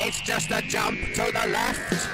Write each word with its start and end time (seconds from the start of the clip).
It's 0.00 0.20
just 0.20 0.52
a 0.52 0.62
jump 0.62 0.96
to 1.14 1.24
the 1.24 1.48
left. 1.50 2.08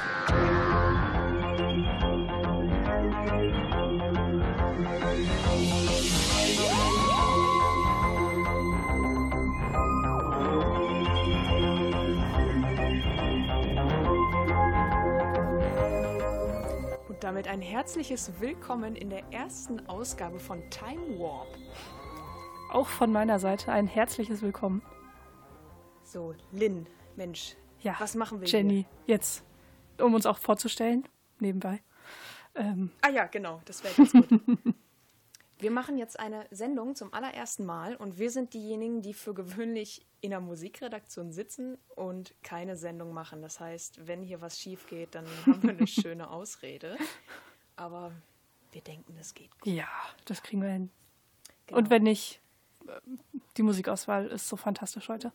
Und 17.06 17.22
damit 17.22 17.48
ein 17.48 17.60
herzliches 17.60 18.32
Willkommen 18.40 18.96
in 18.96 19.10
der 19.10 19.30
ersten 19.30 19.86
Ausgabe 19.88 20.40
von 20.40 20.62
Time 20.70 21.18
Warp. 21.18 21.48
Auch 22.72 22.88
von 22.88 23.12
meiner 23.12 23.38
Seite 23.38 23.72
ein 23.72 23.86
herzliches 23.86 24.40
Willkommen. 24.40 24.80
So, 26.02 26.34
Lynn, 26.50 26.86
Mensch, 27.16 27.56
Ja, 27.84 27.94
was 27.98 28.14
machen 28.14 28.40
wir 28.40 28.48
Jenny, 28.48 28.86
jetzt, 29.06 29.44
um 30.00 30.14
uns 30.14 30.24
auch 30.24 30.38
vorzustellen, 30.38 31.06
nebenbei. 31.38 31.82
Ähm, 32.54 32.90
hier? 33.02 33.10
Ah 33.10 33.10
ja, 33.10 33.26
genau, 33.26 33.60
das 33.66 33.84
wäre 33.84 33.94
jetzt 33.98 34.12
gut. 34.12 34.28
wir 35.58 35.70
machen 35.70 35.98
jetzt 35.98 36.18
eine 36.18 36.46
Sendung 36.50 36.94
zum 36.94 37.12
allerersten 37.12 37.66
Mal 37.66 37.94
und 37.96 38.18
wir 38.18 38.30
sind 38.30 38.54
diejenigen, 38.54 39.02
die 39.02 39.12
für 39.12 39.34
gewöhnlich 39.34 40.06
in 40.22 40.30
der 40.30 40.40
Musikredaktion 40.40 41.30
sitzen 41.30 41.76
und 41.94 42.34
keine 42.42 42.76
Sendung 42.76 43.12
machen. 43.12 43.42
Das 43.42 43.60
heißt, 43.60 44.06
wenn 44.06 44.22
hier 44.22 44.40
was 44.40 44.58
schief 44.58 44.86
geht, 44.86 45.14
dann 45.14 45.26
haben 45.44 45.62
wir 45.62 45.70
eine 45.76 45.86
schöne 45.86 46.30
Ausrede. 46.30 46.96
Aber 47.76 48.12
wir 48.72 48.80
denken, 48.80 49.14
es 49.20 49.34
geht 49.34 49.50
gut. 49.60 49.70
ja, 49.70 49.88
das 50.24 50.42
kriegen 50.42 50.62
wir 50.62 50.70
hin. 50.70 50.90
Genau. 51.66 51.80
Und 51.80 51.90
wenn 51.90 52.04
nicht, 52.04 52.40
ähm, 52.88 53.18
die 53.58 53.62
Musikauswahl 53.62 54.28
ist 54.28 54.48
so 54.48 54.56
fantastisch 54.56 55.10
heute. 55.10 55.32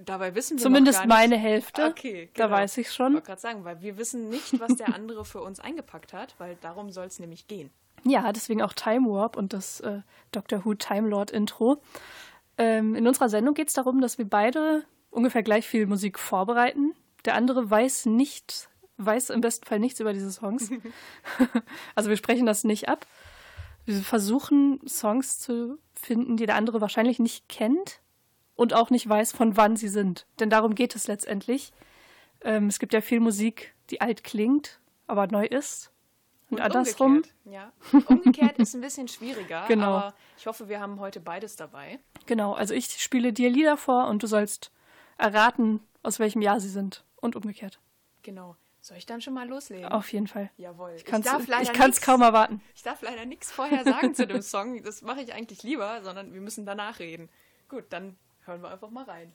Dabei 0.00 0.34
wissen 0.36 0.58
wir 0.58 0.62
Zumindest 0.62 1.06
meine 1.06 1.36
Hälfte. 1.36 1.86
Okay, 1.86 2.30
Da 2.34 2.44
genau. 2.44 2.56
weiß 2.56 2.78
ich 2.78 2.86
Ich 2.86 2.92
schon. 2.92 3.14
wollte 3.14 3.26
gerade 3.26 3.40
sagen, 3.40 3.64
weil 3.64 3.80
wir 3.80 3.98
wissen 3.98 4.28
nicht, 4.28 4.60
was 4.60 4.76
der 4.76 4.94
andere 4.94 5.24
für 5.24 5.40
uns 5.40 5.58
eingepackt 5.58 6.12
hat, 6.12 6.36
weil 6.38 6.56
darum 6.60 6.90
soll 6.90 7.06
es 7.06 7.18
nämlich 7.18 7.48
gehen. 7.48 7.70
Ja, 8.04 8.32
deswegen 8.32 8.62
auch 8.62 8.74
Time 8.74 9.10
Warp 9.10 9.36
und 9.36 9.52
das 9.52 9.80
äh, 9.80 10.02
Doctor 10.30 10.64
Who 10.64 10.74
Time 10.74 11.08
Lord 11.08 11.32
Intro. 11.32 11.82
Ähm, 12.58 12.94
in 12.94 13.08
unserer 13.08 13.28
Sendung 13.28 13.54
geht 13.54 13.68
es 13.68 13.74
darum, 13.74 14.00
dass 14.00 14.18
wir 14.18 14.28
beide 14.28 14.84
ungefähr 15.10 15.42
gleich 15.42 15.66
viel 15.66 15.86
Musik 15.86 16.18
vorbereiten. 16.20 16.94
Der 17.24 17.34
andere 17.34 17.68
weiß 17.68 18.06
nicht, 18.06 18.68
weiß 18.98 19.30
im 19.30 19.40
besten 19.40 19.66
Fall 19.66 19.80
nichts 19.80 19.98
über 19.98 20.12
diese 20.12 20.30
Songs. 20.30 20.70
also 21.96 22.08
wir 22.08 22.16
sprechen 22.16 22.46
das 22.46 22.62
nicht 22.62 22.88
ab. 22.88 23.04
Wir 23.84 23.96
versuchen 23.96 24.80
Songs 24.86 25.40
zu 25.40 25.78
finden, 25.92 26.36
die 26.36 26.46
der 26.46 26.54
andere 26.54 26.80
wahrscheinlich 26.80 27.18
nicht 27.18 27.48
kennt 27.48 28.00
und 28.58 28.74
auch 28.74 28.90
nicht 28.90 29.08
weiß, 29.08 29.30
von 29.32 29.56
wann 29.56 29.76
sie 29.76 29.88
sind. 29.88 30.26
Denn 30.40 30.50
darum 30.50 30.74
geht 30.74 30.96
es 30.96 31.06
letztendlich. 31.06 31.72
Ähm, 32.42 32.66
es 32.66 32.80
gibt 32.80 32.92
ja 32.92 33.00
viel 33.00 33.20
Musik, 33.20 33.72
die 33.90 34.00
alt 34.00 34.24
klingt, 34.24 34.80
aber 35.06 35.28
neu 35.28 35.46
ist. 35.46 35.92
Und, 36.50 36.60
andersrum. 36.60 37.16
Umgekehrt, 37.18 37.34
ja. 37.44 37.72
Umgekehrt 38.08 38.58
ist 38.58 38.74
ein 38.74 38.80
bisschen 38.80 39.06
schwieriger, 39.06 39.64
Genau. 39.68 39.96
aber 39.96 40.14
ich 40.36 40.46
hoffe, 40.46 40.68
wir 40.68 40.80
haben 40.80 40.98
heute 40.98 41.20
beides 41.20 41.54
dabei. 41.56 42.00
Genau, 42.26 42.52
also 42.54 42.74
ich 42.74 42.86
spiele 43.00 43.32
dir 43.32 43.48
Lieder 43.48 43.76
vor 43.76 44.08
und 44.08 44.22
du 44.22 44.26
sollst 44.26 44.72
erraten, 45.18 45.80
aus 46.02 46.18
welchem 46.18 46.42
Jahr 46.42 46.58
sie 46.60 46.68
sind. 46.70 47.04
Und 47.20 47.36
umgekehrt. 47.36 47.78
Genau. 48.22 48.56
Soll 48.80 48.96
ich 48.96 49.06
dann 49.06 49.20
schon 49.20 49.34
mal 49.34 49.46
loslegen? 49.48 49.86
Auf 49.86 50.12
jeden 50.12 50.26
Fall. 50.26 50.50
Jawohl. 50.56 50.92
Ich, 50.96 51.04
Kann's- 51.04 51.28
ich 51.62 51.72
kann 51.72 51.90
es 51.90 52.00
kaum 52.00 52.22
erwarten. 52.22 52.60
Ich 52.74 52.82
darf 52.82 53.02
leider 53.02 53.24
nichts 53.26 53.50
vorher 53.52 53.84
sagen 53.84 54.14
zu 54.14 54.26
dem 54.26 54.40
Song. 54.42 54.82
Das 54.82 55.02
mache 55.02 55.20
ich 55.20 55.32
eigentlich 55.34 55.62
lieber, 55.62 56.02
sondern 56.02 56.32
wir 56.32 56.40
müssen 56.40 56.64
danach 56.66 56.98
reden. 56.98 57.28
Gut, 57.68 57.84
dann 57.90 58.16
hören 58.48 58.62
wir 58.62 58.70
einfach 58.70 58.90
mal 58.90 59.04
rein. 59.04 59.32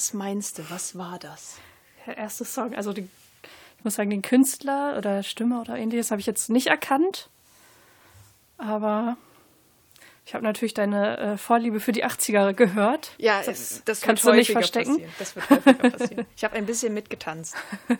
Was 0.00 0.14
meinst 0.14 0.58
du? 0.58 0.62
Was 0.70 0.96
war 0.96 1.18
das? 1.18 1.58
Der 2.06 2.16
erste 2.16 2.46
Song, 2.46 2.74
also 2.74 2.94
die, 2.94 3.06
ich 3.76 3.84
muss 3.84 3.96
sagen, 3.96 4.08
den 4.08 4.22
Künstler 4.22 4.96
oder 4.96 5.22
Stimme 5.22 5.60
oder 5.60 5.76
ähnliches 5.76 6.10
habe 6.10 6.22
ich 6.22 6.26
jetzt 6.26 6.48
nicht 6.48 6.68
erkannt. 6.68 7.28
Aber 8.56 9.18
ich 10.24 10.32
habe 10.32 10.42
natürlich 10.42 10.72
deine 10.72 11.18
äh, 11.18 11.36
Vorliebe 11.36 11.80
für 11.80 11.92
die 11.92 12.02
80er 12.02 12.54
gehört. 12.54 13.12
Ja, 13.18 13.42
das, 13.42 13.82
das 13.84 14.00
kannst 14.00 14.24
wird 14.24 14.32
du 14.32 14.38
nicht 14.38 14.52
verstecken. 14.52 14.92
Passieren. 14.92 15.12
Das 15.18 15.36
wird 15.36 15.50
häufiger 15.50 15.90
passieren. 15.90 16.26
Ich 16.34 16.44
habe 16.44 16.56
ein 16.56 16.64
bisschen 16.64 16.94
mitgetanzt. 16.94 17.54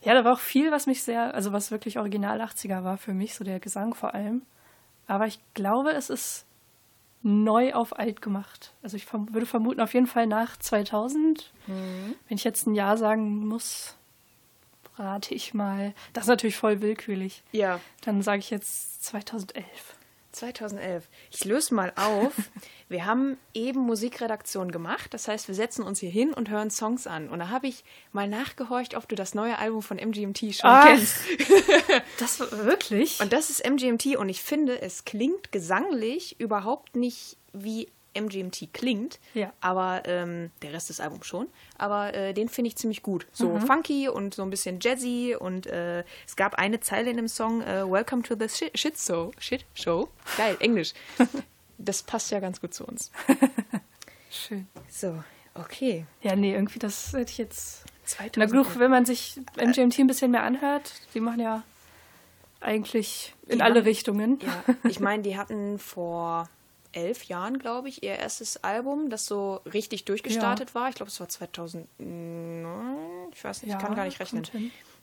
Ja, 0.00 0.14
da 0.14 0.24
war 0.24 0.34
auch 0.34 0.40
viel, 0.40 0.70
was 0.70 0.86
mich 0.86 1.02
sehr, 1.02 1.34
also 1.34 1.52
was 1.52 1.72
wirklich 1.72 1.98
original 1.98 2.40
80er 2.40 2.84
war 2.84 2.98
für 2.98 3.12
mich, 3.12 3.34
so 3.34 3.42
der 3.42 3.58
Gesang 3.58 3.94
vor 3.94 4.14
allem. 4.14 4.42
Aber 5.08 5.26
ich 5.26 5.40
glaube, 5.54 5.90
es 5.90 6.08
ist 6.08 6.46
neu 7.22 7.74
auf 7.74 7.98
alt 7.98 8.22
gemacht. 8.22 8.72
Also 8.82 8.96
ich 8.96 9.06
verm 9.06 9.32
würde 9.34 9.46
vermuten, 9.46 9.80
auf 9.80 9.94
jeden 9.94 10.06
Fall 10.06 10.26
nach 10.26 10.56
2000. 10.56 11.52
Wenn 11.66 12.14
ich 12.36 12.44
jetzt 12.44 12.66
ein 12.66 12.74
Jahr 12.74 12.96
sagen 12.96 13.46
muss, 13.46 13.96
rate 14.96 15.34
ich 15.34 15.54
mal. 15.54 15.94
Das 16.12 16.24
ist 16.24 16.28
natürlich 16.28 16.56
voll 16.56 16.80
willkürlich. 16.80 17.42
Ja, 17.52 17.80
Dann 18.02 18.22
sage 18.22 18.40
ich 18.40 18.50
jetzt 18.50 19.04
2011. 19.04 19.64
2011. 20.32 21.08
Ich 21.30 21.44
löse 21.44 21.74
mal 21.74 21.92
auf. 21.96 22.32
Wir 22.88 23.04
haben 23.04 23.36
eben 23.54 23.80
Musikredaktion 23.80 24.70
gemacht. 24.72 25.12
Das 25.12 25.28
heißt, 25.28 25.46
wir 25.48 25.54
setzen 25.54 25.82
uns 25.82 26.00
hier 26.00 26.08
hin 26.10 26.32
und 26.32 26.48
hören 26.48 26.70
Songs 26.70 27.06
an. 27.06 27.28
Und 27.28 27.38
da 27.40 27.48
habe 27.50 27.66
ich 27.66 27.84
mal 28.12 28.26
nachgehorcht, 28.28 28.94
ob 28.94 29.06
du 29.08 29.14
das 29.14 29.34
neue 29.34 29.58
Album 29.58 29.82
von 29.82 29.98
MGMT 29.98 30.54
schon 30.54 30.70
Ah. 30.70 30.86
kennst. 30.86 31.16
Das 32.18 32.40
war 32.40 32.50
wirklich? 32.64 33.20
Und 33.20 33.32
das 33.34 33.50
ist 33.50 33.64
MGMT 33.68 34.16
und 34.16 34.28
ich 34.30 34.42
finde, 34.42 34.80
es 34.80 35.04
klingt 35.04 35.52
gesanglich 35.52 36.40
überhaupt 36.40 36.96
nicht 36.96 37.36
wie 37.52 37.88
MGMT 38.14 38.72
klingt. 38.72 39.18
Ja. 39.34 39.52
Aber 39.60 40.02
ähm, 40.06 40.50
der 40.62 40.72
Rest 40.72 40.88
des 40.88 41.00
Albums 41.00 41.26
schon. 41.26 41.48
Aber 41.76 42.14
äh, 42.14 42.32
den 42.34 42.48
finde 42.48 42.68
ich 42.68 42.76
ziemlich 42.76 43.02
gut. 43.02 43.26
So 43.32 43.58
funky 43.60 44.08
und 44.08 44.34
so 44.34 44.42
ein 44.42 44.50
bisschen 44.50 44.78
jazzy. 44.80 45.36
Und 45.38 45.66
äh, 45.66 46.04
es 46.26 46.36
gab 46.36 46.54
eine 46.54 46.80
Zeile 46.80 47.10
in 47.10 47.16
dem 47.16 47.28
Song 47.28 47.62
äh, 47.62 47.88
Welcome 47.90 48.22
to 48.22 48.34
the 48.38 48.48
Shit, 48.48 48.78
Shit 48.78 48.98
Show. 48.98 49.32
Shit 49.38 49.64
Show. 49.74 50.08
Geil, 50.36 50.56
Englisch. 50.60 50.92
das 51.78 52.02
passt 52.02 52.30
ja 52.30 52.40
ganz 52.40 52.60
gut 52.60 52.74
zu 52.74 52.84
uns. 52.84 53.10
Schön. 54.30 54.66
So, 54.88 55.22
okay. 55.54 56.04
Ja, 56.22 56.36
nee, 56.36 56.52
irgendwie 56.54 56.78
das 56.78 57.12
hätte 57.12 57.30
ich 57.32 57.38
jetzt. 57.38 57.84
2011. 58.04 58.36
Na 58.36 58.62
gut, 58.62 58.78
wenn 58.78 58.90
man 58.90 59.04
sich 59.04 59.38
MGMT 59.56 59.98
ein 59.98 60.06
bisschen 60.06 60.30
mehr 60.30 60.42
anhört, 60.42 60.92
die 61.14 61.20
machen 61.20 61.40
ja 61.40 61.62
eigentlich 62.60 63.34
in 63.46 63.58
Die 63.58 63.62
alle 63.62 63.80
haben- 63.80 63.84
Richtungen. 63.86 64.38
Ja, 64.40 64.64
ich 64.88 64.98
meine, 65.00 65.22
die 65.22 65.36
hatten 65.36 65.78
vor 65.78 66.48
elf 66.92 67.24
Jahren, 67.24 67.58
glaube 67.58 67.88
ich, 67.88 68.02
ihr 68.02 68.16
erstes 68.16 68.62
Album, 68.64 69.10
das 69.10 69.26
so 69.26 69.60
richtig 69.72 70.04
durchgestartet 70.04 70.74
war. 70.74 70.88
Ich 70.88 70.94
glaube, 70.94 71.10
es 71.10 71.20
war 71.20 71.28
2009. 71.28 73.32
Ich 73.32 73.44
weiß 73.44 73.62
nicht, 73.62 73.72
ich 73.72 73.78
kann 73.78 73.94
gar 73.94 74.04
nicht 74.04 74.20
rechnen. 74.20 74.44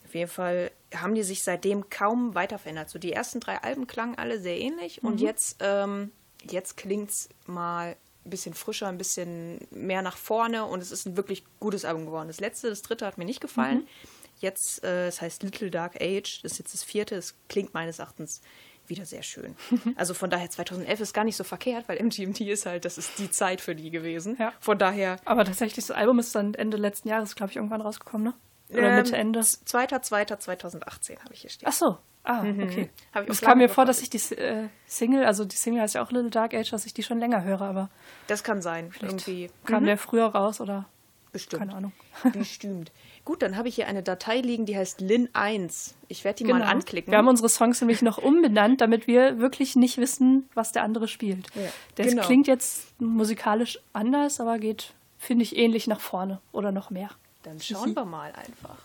Auf 0.05 0.13
jeden 0.13 0.29
Fall 0.29 0.71
haben 0.93 1.15
die 1.15 1.23
sich 1.23 1.43
seitdem 1.43 1.89
kaum 1.89 2.35
weiter 2.35 2.59
verändert. 2.59 2.89
So 2.89 2.99
die 2.99 3.11
ersten 3.11 3.39
drei 3.39 3.61
Alben 3.61 3.87
klangen 3.87 4.17
alle 4.17 4.39
sehr 4.39 4.59
ähnlich 4.59 5.03
und 5.03 5.19
jetzt, 5.19 5.57
ähm, 5.61 6.11
jetzt 6.43 6.77
klingt 6.77 7.09
es 7.09 7.29
mal 7.47 7.95
ein 8.23 8.29
bisschen 8.29 8.53
frischer, 8.53 8.87
ein 8.87 8.97
bisschen 8.97 9.59
mehr 9.71 10.01
nach 10.01 10.17
vorne 10.17 10.65
und 10.65 10.81
es 10.81 10.91
ist 10.91 11.05
ein 11.05 11.17
wirklich 11.17 11.43
gutes 11.59 11.85
Album 11.85 12.05
geworden. 12.05 12.27
Das 12.27 12.39
letzte, 12.39 12.69
das 12.69 12.81
dritte 12.81 13.05
hat 13.05 13.17
mir 13.17 13.25
nicht 13.25 13.41
gefallen. 13.41 13.87
Jetzt, 14.39 14.83
äh, 14.83 15.07
es 15.07 15.21
heißt 15.21 15.43
Little 15.43 15.71
Dark 15.71 16.01
Age, 16.01 16.41
das 16.43 16.53
ist 16.53 16.57
jetzt 16.59 16.73
das 16.73 16.83
vierte, 16.83 17.15
es 17.15 17.35
klingt 17.47 17.73
meines 17.73 17.99
Erachtens 17.99 18.41
wieder 18.89 19.05
sehr 19.05 19.23
schön. 19.23 19.55
Also 19.95 20.13
von 20.13 20.29
daher 20.29 20.49
2011 20.49 20.99
ist 20.99 21.13
gar 21.13 21.23
nicht 21.23 21.35
so 21.35 21.43
verkehrt, 21.43 21.87
weil 21.87 21.97
MGMT 22.03 22.41
ist 22.41 22.65
halt, 22.65 22.85
das 22.85 22.97
ist 22.97 23.17
die 23.19 23.29
Zeit 23.31 23.61
für 23.61 23.75
die 23.75 23.91
gewesen. 23.91 24.35
Ja. 24.39 24.51
Von 24.59 24.77
daher 24.77 25.17
Aber 25.25 25.45
tatsächlich, 25.45 25.85
das 25.85 25.95
Album 25.95 26.19
ist 26.19 26.35
dann 26.35 26.53
Ende 26.53 26.77
letzten 26.77 27.09
Jahres, 27.09 27.35
glaube 27.35 27.51
ich, 27.51 27.55
irgendwann 27.57 27.81
rausgekommen, 27.81 28.27
ne? 28.27 28.33
Oder 28.69 28.89
ähm, 28.89 28.95
Mitte, 28.95 29.15
Ende. 29.15 29.39
2.2.2018 29.39 31.19
habe 31.23 31.33
ich 31.33 31.41
hier 31.41 31.49
stehen. 31.49 31.67
Ach 31.69 31.73
so. 31.73 31.97
Ah, 32.23 32.39
okay. 32.39 32.89
Hab 33.13 33.23
ich 33.23 33.29
Es 33.29 33.41
kam 33.41 33.59
mir 33.59 33.69
vor, 33.69 33.85
dass 33.85 34.01
ich 34.01 34.09
die 34.09 34.17
äh, 34.33 34.67
Single, 34.87 35.25
also 35.25 35.45
die 35.45 35.55
Single 35.55 35.81
heißt 35.81 35.93
ja 35.93 36.03
auch 36.03 36.11
Little 36.11 36.31
Dark 36.31 36.55
Age, 36.55 36.71
dass 36.71 36.85
ich 36.87 36.93
die 36.93 37.03
schon 37.03 37.19
länger 37.19 37.43
höre, 37.43 37.61
aber 37.61 37.89
Das 38.27 38.43
kann 38.43 38.63
sein. 38.63 38.91
Irgendwie 38.99 39.51
kam 39.65 39.85
der 39.85 39.97
früher 39.97 40.25
raus 40.25 40.59
oder 40.59 40.87
bestimmt. 41.31 41.59
keine 41.59 41.75
Ahnung. 41.75 41.91
Bestimmt. 42.33 42.91
Gut, 43.25 43.41
dann 43.41 43.57
habe 43.57 43.67
ich 43.67 43.75
hier 43.75 43.87
eine 43.87 44.03
Datei 44.03 44.39
liegen, 44.39 44.65
die 44.67 44.77
heißt 44.77 44.99
Lin1. 45.01 45.93
Ich 46.07 46.23
werde 46.23 46.37
die 46.37 46.43
mal 46.51 46.61
anklicken. 46.61 47.07
Genau. 47.07 47.13
Wir 47.13 47.17
haben 47.17 47.27
unsere 47.27 47.49
Songs 47.49 47.81
nämlich 47.81 48.03
noch 48.03 48.19
umbenannt, 48.19 48.81
damit 48.81 49.07
wir 49.07 49.39
wirklich 49.39 49.75
nicht 49.75 49.97
wissen, 49.97 50.47
was 50.53 50.71
der 50.71 50.83
andere 50.83 51.07
spielt. 51.07 51.47
Ja, 51.55 51.61
Das 51.95 52.07
genau. 52.07 52.21
klingt 52.23 52.45
jetzt 52.47 52.99
musikalisch 53.01 53.79
anders, 53.93 54.39
aber 54.39 54.59
geht, 54.59 54.93
finde 55.17 55.41
ich, 55.43 55.57
ähnlich 55.57 55.87
nach 55.87 55.99
vorne 56.01 56.39
oder 56.51 56.71
noch 56.71 56.91
mehr. 56.91 57.09
dann 57.43 57.59
schauen 57.59 57.95
wir 57.95 58.05
mal 58.05 58.31
einfach. 58.33 58.77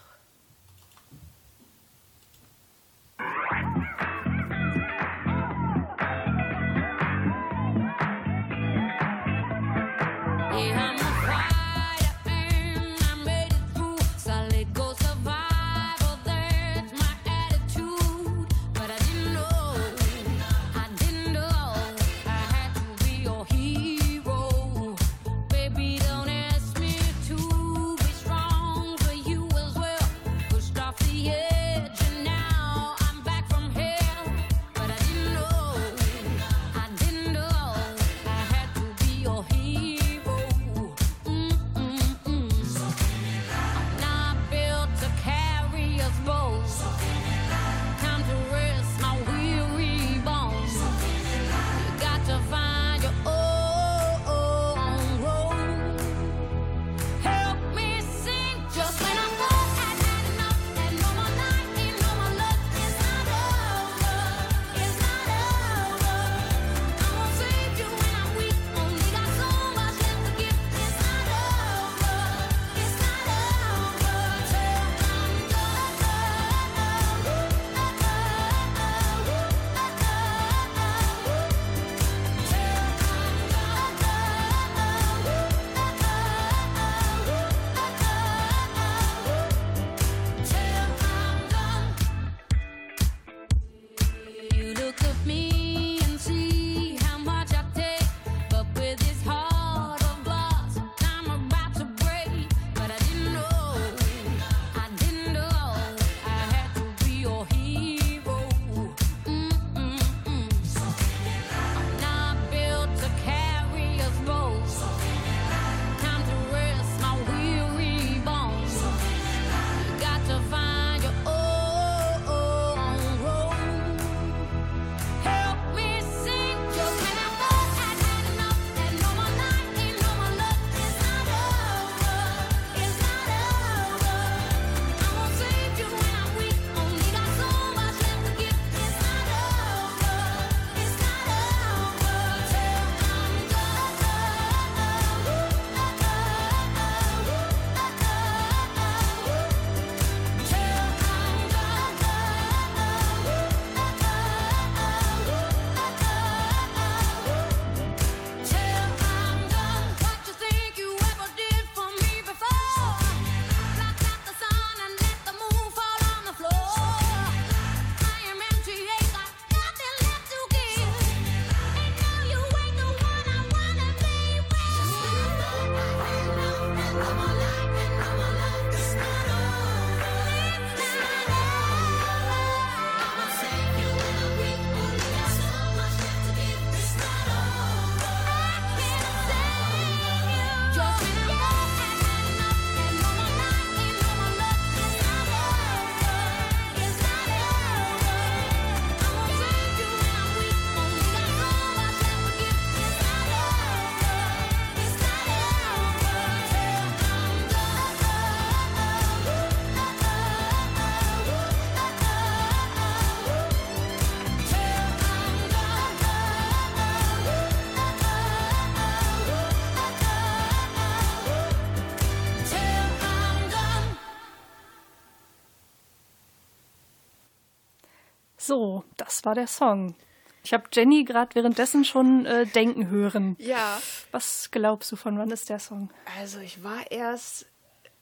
Das 229.20 229.26
war 229.26 229.34
der 229.34 229.46
Song. 229.46 229.94
Ich 230.42 230.54
habe 230.54 230.64
Jenny 230.72 231.04
gerade 231.04 231.34
währenddessen 231.34 231.84
schon 231.84 232.24
äh, 232.24 232.46
denken 232.46 232.88
hören. 232.88 233.36
Ja. 233.38 233.78
Was 234.12 234.50
glaubst 234.50 234.90
du, 234.90 234.96
von 234.96 235.18
wann 235.18 235.30
ist 235.30 235.50
der 235.50 235.58
Song? 235.58 235.90
Also 236.18 236.38
ich 236.38 236.64
war 236.64 236.90
erst, 236.90 237.44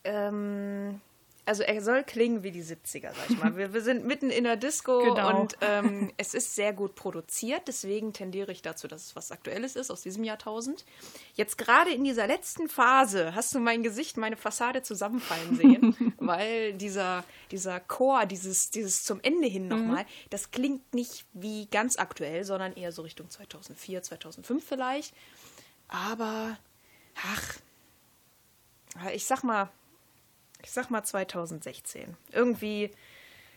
ähm, 0.05 1.01
also 1.49 1.63
er 1.63 1.81
soll 1.83 2.05
klingen 2.05 2.43
wie 2.43 2.51
die 2.51 2.63
70er, 2.63 3.15
sag 3.15 3.31
ich 3.31 3.39
mal. 3.39 3.57
Wir, 3.57 3.73
wir 3.73 3.81
sind 3.81 4.05
mitten 4.05 4.29
in 4.29 4.45
der 4.45 4.57
Disco 4.57 4.99
Genau. 5.15 5.41
und 5.41 5.57
ähm, 5.63 6.13
es 6.19 6.35
ist 6.35 6.55
sehr 6.55 6.75
gut 6.75 6.95
produziert, 6.95 7.63
deswegen 7.67 8.13
tendiere 8.13 8.53
ich 8.53 8.61
dazu, 8.61 8.87
dass 8.87 9.07
es 9.07 9.17
was 9.17 9.33
Aktuelles 9.33 9.75
ist 9.75 9.91
aus 9.91 10.03
diesem 10.03 10.25
Jahrtausend. 10.25 10.85
Jetzt 11.35 11.57
gerade 11.57 11.91
in 11.91 12.05
dieser 12.05 12.27
letzten 12.27 12.69
Phase 12.69 13.35
hast 13.35 13.55
du 13.55 13.61
mein 13.61 13.83
Gesicht, 13.83 14.19
meine 14.19 14.37
Fassade 14.37 14.83
zusammenfallen 14.83 15.57
sehen, 15.57 16.15
weil 16.19 16.75
dieser, 16.75 17.25
dieser 17.51 17.81
Chor, 17.81 18.27
dieses, 18.27 18.71
dieses 18.71 19.05
zum 19.05 19.21
Ende 19.23 19.49
hin 19.49 19.69
nochmal, 19.69 20.05
das 20.29 20.51
klingt 20.51 20.93
nicht 20.95 21.25
wie 21.33 21.67
ganz 21.67 21.99
aktuell, 21.99 22.45
sondern 22.45 22.75
eher 22.75 22.93
so 22.93 23.03
Richtung 23.03 23.31
2004, 23.31 24.03
2005 24.03 24.63
vielleicht. 24.63 25.15
Aber, 25.89 26.59
ach, 27.17 27.59
ich 29.15 29.25
sag 29.25 29.43
mal, 29.43 29.71
ich 30.69 30.75
sag 30.75 30.91
mal 30.91 31.03
2016. 31.03 32.15
Irgendwie, 32.33 32.91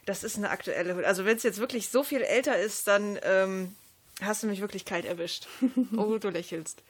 das 0.05 0.23
ist 0.23 0.37
eine 0.37 0.49
aktuelle. 0.49 1.05
Also 1.05 1.25
wenn 1.25 1.35
es 1.35 1.43
jetzt 1.43 1.59
wirklich 1.59 1.89
so 1.89 2.03
viel 2.03 2.21
älter 2.21 2.57
ist, 2.57 2.87
dann 2.87 3.19
ähm, 3.23 3.75
hast 4.21 4.43
du 4.43 4.47
mich 4.47 4.61
wirklich 4.61 4.85
kalt 4.85 5.03
erwischt. 5.05 5.47
Oh, 5.97 6.17
du 6.17 6.29
lächelst. 6.29 6.81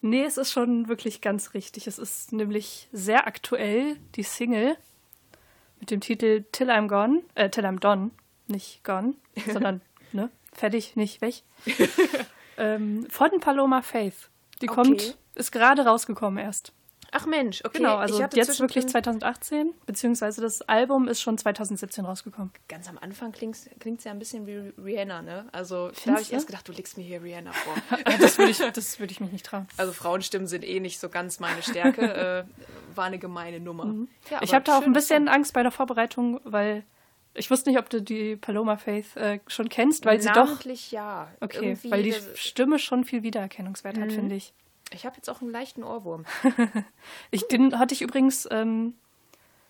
Nee, 0.00 0.22
es 0.24 0.36
ist 0.38 0.52
schon 0.52 0.86
wirklich 0.86 1.20
ganz 1.20 1.54
richtig. 1.54 1.88
Es 1.88 1.98
ist 1.98 2.32
nämlich 2.32 2.88
sehr 2.92 3.26
aktuell, 3.26 3.96
die 4.14 4.22
Single 4.22 4.76
mit 5.80 5.90
dem 5.90 6.00
Titel 6.00 6.44
Till 6.52 6.70
I'm 6.70 6.86
Gone, 6.86 7.22
äh, 7.34 7.50
Till 7.50 7.64
I'm 7.66 7.80
Done, 7.80 8.12
nicht 8.46 8.84
Gone, 8.84 9.14
sondern, 9.52 9.80
ne, 10.12 10.30
fertig, 10.52 10.94
nicht 10.94 11.20
weg. 11.20 11.42
ähm, 12.58 13.08
von 13.10 13.40
Paloma 13.40 13.82
Faith. 13.82 14.28
Die 14.62 14.68
Okay. 14.68 14.74
kommt, 14.74 15.18
ist 15.34 15.50
gerade 15.50 15.84
rausgekommen 15.84 16.38
erst. 16.44 16.72
Ach 17.16 17.26
Mensch, 17.26 17.62
okay. 17.64 17.78
Genau, 17.78 17.94
also 17.96 18.16
ich 18.16 18.22
hatte 18.24 18.36
jetzt 18.36 18.58
wirklich 18.58 18.84
zwischendrin- 18.86 19.20
2018, 19.20 19.72
beziehungsweise 19.86 20.40
das 20.42 20.62
Album 20.62 21.06
ist 21.06 21.20
schon 21.20 21.38
2017 21.38 22.04
rausgekommen. 22.04 22.50
Ganz 22.68 22.88
am 22.88 22.98
Anfang 22.98 23.30
klingt 23.30 23.54
es 23.56 24.04
ja 24.04 24.10
ein 24.10 24.18
bisschen 24.18 24.48
wie 24.48 24.72
Rihanna, 24.82 25.22
ne? 25.22 25.46
Also 25.52 25.88
da 25.88 25.94
Findest 25.94 26.06
habe 26.08 26.20
ich 26.22 26.32
erst 26.32 26.46
gedacht, 26.48 26.66
du 26.66 26.72
legst 26.72 26.96
mir 26.98 27.04
hier 27.04 27.22
Rihanna 27.22 27.52
vor. 27.52 27.74
Das 28.20 28.36
würde 28.36 28.50
ich, 28.50 28.58
das 28.58 28.98
würde 28.98 29.12
ich 29.12 29.20
mich 29.20 29.30
nicht 29.30 29.46
trauen. 29.46 29.68
Also 29.76 29.92
Frauenstimmen 29.92 30.48
sind 30.48 30.64
eh 30.64 30.80
nicht 30.80 30.98
so 30.98 31.08
ganz 31.08 31.38
meine 31.38 31.62
Stärke. 31.62 32.02
äh, 32.52 32.96
war 32.96 33.04
eine 33.04 33.18
gemeine 33.20 33.60
Nummer. 33.60 33.84
Ja, 33.84 33.90
Mhm. 33.90 34.08
ich 34.24 34.32
aber 34.32 34.52
habe 34.52 34.64
da 34.64 34.78
auch 34.78 34.82
ein 34.82 34.92
bisschen 34.92 35.28
Angst 35.28 35.52
bei 35.54 35.62
der 35.62 35.70
Vorbereitung, 35.72 36.40
weil 36.44 36.84
ich 37.34 37.50
wusste 37.50 37.70
nicht, 37.70 37.78
ob 37.78 37.90
du 37.90 38.00
die 38.02 38.36
Paloma 38.36 38.76
Faith 38.76 39.16
äh, 39.16 39.38
schon 39.48 39.68
kennst, 39.68 40.04
weil 40.04 40.20
sie 40.20 40.30
doch. 40.32 40.64
Ja. 40.90 41.28
Okay, 41.40 41.70
Irgendwie 41.70 41.90
weil 41.90 42.02
die 42.02 42.14
Stimme 42.34 42.78
schon 42.78 43.04
viel 43.04 43.22
Wiedererkennungswert 43.22 43.96
Mhm. 43.96 44.02
hat, 44.02 44.12
finde 44.12 44.34
ich. 44.36 44.52
Ich 44.94 45.04
habe 45.06 45.16
jetzt 45.16 45.28
auch 45.28 45.40
einen 45.40 45.50
leichten 45.50 45.82
Ohrwurm. 45.82 46.24
ich. 47.30 47.46
Den 47.48 47.78
hatte 47.78 47.94
ich 47.94 48.02
übrigens, 48.02 48.48
ähm, 48.50 48.94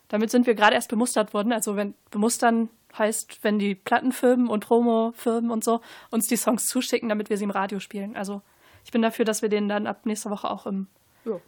damit 0.09 0.31
sind 0.31 0.47
wir 0.47 0.55
gerade 0.55 0.75
erst 0.75 0.89
bemustert 0.89 1.35
worden. 1.35 1.53
Also 1.53 1.77
wenn 1.77 1.95
bemustern 2.11 2.69
heißt, 2.97 3.43
wenn 3.43 3.59
die 3.59 3.75
Plattenfirmen 3.75 4.49
und 4.49 4.65
Promo-Firmen 4.67 5.51
und 5.51 5.65
so 5.65 5.81
uns 6.11 6.29
die 6.29 6.37
Songs 6.37 6.67
zuschicken, 6.67 7.09
damit 7.09 7.31
wir 7.31 7.39
sie 7.39 7.45
im 7.45 7.51
Radio 7.51 7.81
spielen. 7.81 8.17
Also 8.17 8.43
ich 8.85 8.93
bin 8.93 9.03
dafür, 9.03 9.25
dass 9.25 9.43
wir 9.43 9.49
den 9.49 9.69
dann 9.69 9.87
ab 9.87 10.07
nächster 10.07 10.31
Woche 10.31 10.51
auch 10.51 10.67
im, 10.67 10.87
Ja. 11.25 11.41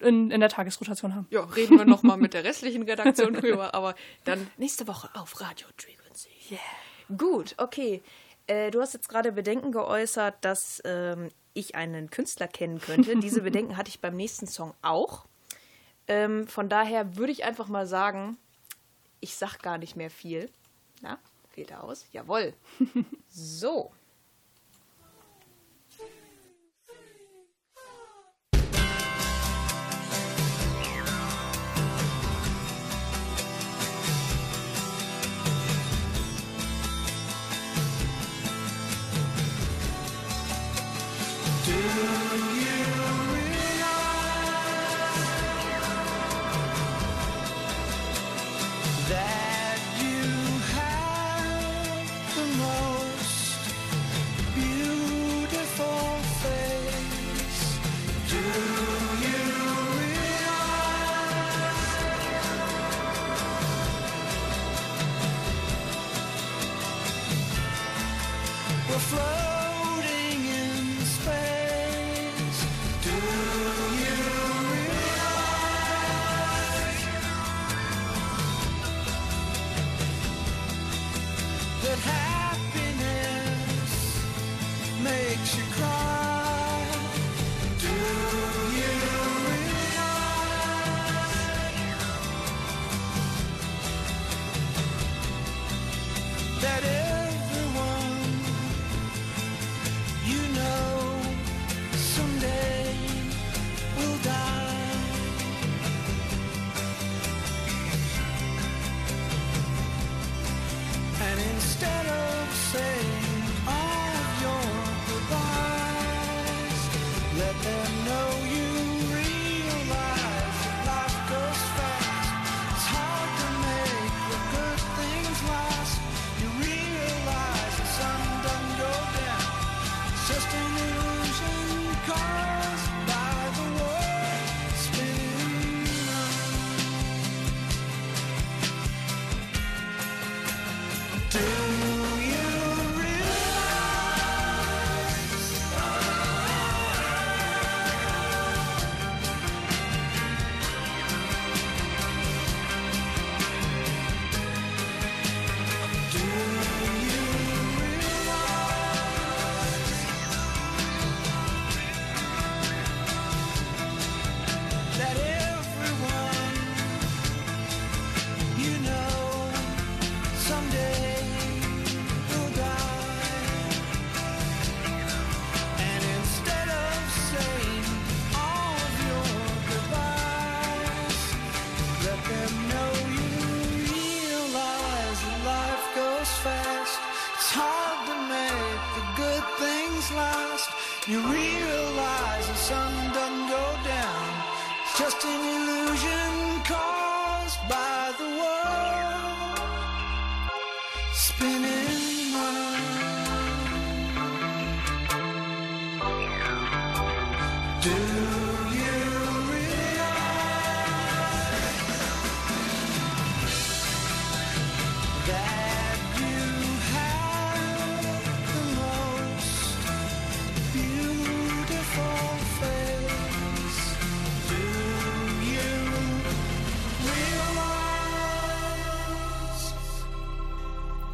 in, 0.00 0.30
in 0.30 0.40
der 0.40 0.48
Tagesrotation 0.50 1.14
haben. 1.14 1.26
Ja, 1.30 1.44
reden 1.44 1.78
wir 1.78 1.84
nochmal 1.84 2.16
mit 2.18 2.34
der 2.34 2.44
restlichen 2.44 2.82
Redaktion 2.82 3.32
drüber, 3.32 3.74
aber 3.74 3.94
dann 4.24 4.46
nächste 4.58 4.86
Woche 4.88 5.08
auf 5.14 5.40
Radio 5.40 5.68
Frequency. 5.76 6.28
Yeah. 6.50 7.16
Gut, 7.16 7.54
okay. 7.58 8.02
Äh, 8.46 8.70
du 8.70 8.80
hast 8.80 8.92
jetzt 8.94 9.08
gerade 9.08 9.32
Bedenken 9.32 9.72
geäußert, 9.72 10.36
dass 10.42 10.82
ähm, 10.84 11.28
ich 11.54 11.74
einen 11.74 12.10
Künstler 12.10 12.48
kennen 12.48 12.80
könnte. 12.80 13.18
Diese 13.18 13.40
Bedenken 13.42 13.76
hatte 13.76 13.88
ich 13.88 14.00
beim 14.00 14.16
nächsten 14.16 14.46
Song 14.46 14.74
auch. 14.82 15.26
Ähm, 16.06 16.46
von 16.46 16.68
daher 16.68 17.16
würde 17.16 17.32
ich 17.32 17.44
einfach 17.44 17.68
mal 17.68 17.86
sagen, 17.86 18.36
ich 19.20 19.36
sag 19.36 19.58
gar 19.62 19.78
nicht 19.78 19.96
mehr 19.96 20.10
viel. 20.10 20.50
Na, 21.02 21.18
fehlt 21.50 21.72
aus? 21.72 22.06
Jawohl. 22.12 22.54
So. 23.28 23.92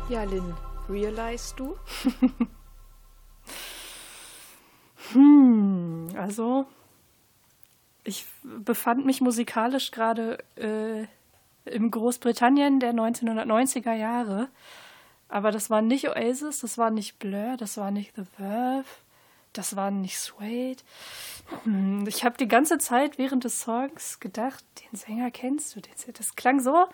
Ja, 0.08 0.22
Lynn, 0.24 0.54
realize 0.88 1.54
du? 1.56 1.76
Also, 6.16 6.66
ich 8.04 8.26
befand 8.42 9.06
mich 9.06 9.20
musikalisch 9.20 9.90
gerade 9.90 10.38
äh, 10.56 11.06
in 11.64 11.90
Großbritannien 11.90 12.80
der 12.80 12.92
1990er 12.92 13.92
Jahre. 13.94 14.48
Aber 15.28 15.52
das 15.52 15.70
war 15.70 15.80
nicht 15.80 16.08
Oasis, 16.08 16.60
das 16.60 16.76
war 16.76 16.90
nicht 16.90 17.18
Blur, 17.18 17.56
das 17.56 17.76
war 17.76 17.90
nicht 17.90 18.14
The 18.16 18.24
Verve, 18.36 18.84
das 19.52 19.76
war 19.76 19.90
nicht 19.90 20.18
Suede. 20.18 20.82
Hm, 21.62 22.04
Ich 22.08 22.24
habe 22.24 22.36
die 22.36 22.48
ganze 22.48 22.78
Zeit 22.78 23.16
während 23.16 23.44
des 23.44 23.60
Songs 23.60 24.20
gedacht, 24.20 24.64
den 24.82 24.98
Sänger 24.98 25.30
kennst 25.30 25.76
du. 25.76 25.80
Das 26.12 26.34
klang 26.36 26.60
so 26.60 26.86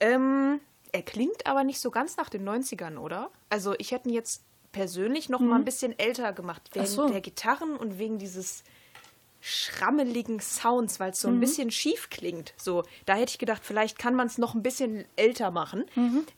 Ähm, 0.00 0.60
er 0.92 1.02
klingt 1.02 1.46
aber 1.46 1.64
nicht 1.64 1.80
so 1.80 1.90
ganz 1.90 2.16
nach 2.16 2.28
den 2.28 2.48
90ern, 2.48 2.98
oder? 2.98 3.30
Also 3.50 3.74
ich 3.78 3.92
hätte 3.92 4.08
ihn 4.08 4.14
jetzt 4.14 4.42
persönlich 4.72 5.28
noch 5.28 5.40
mal 5.40 5.56
ein 5.56 5.64
bisschen 5.64 5.98
älter 5.98 6.32
gemacht, 6.32 6.70
wegen 6.74 6.86
so. 6.86 7.08
der 7.08 7.20
Gitarren 7.20 7.76
und 7.76 7.98
wegen 7.98 8.18
dieses 8.18 8.64
schrammeligen 9.40 10.40
Sounds, 10.40 10.98
weil 11.00 11.10
es 11.12 11.20
so 11.20 11.28
ein 11.28 11.40
bisschen 11.40 11.70
schief 11.70 12.10
klingt. 12.10 12.54
So, 12.56 12.82
da 13.06 13.14
hätte 13.14 13.30
ich 13.30 13.38
gedacht, 13.38 13.62
vielleicht 13.64 13.98
kann 13.98 14.14
man 14.14 14.26
es 14.26 14.38
noch 14.38 14.54
ein 14.54 14.62
bisschen 14.62 15.04
älter 15.16 15.50
machen. 15.50 15.84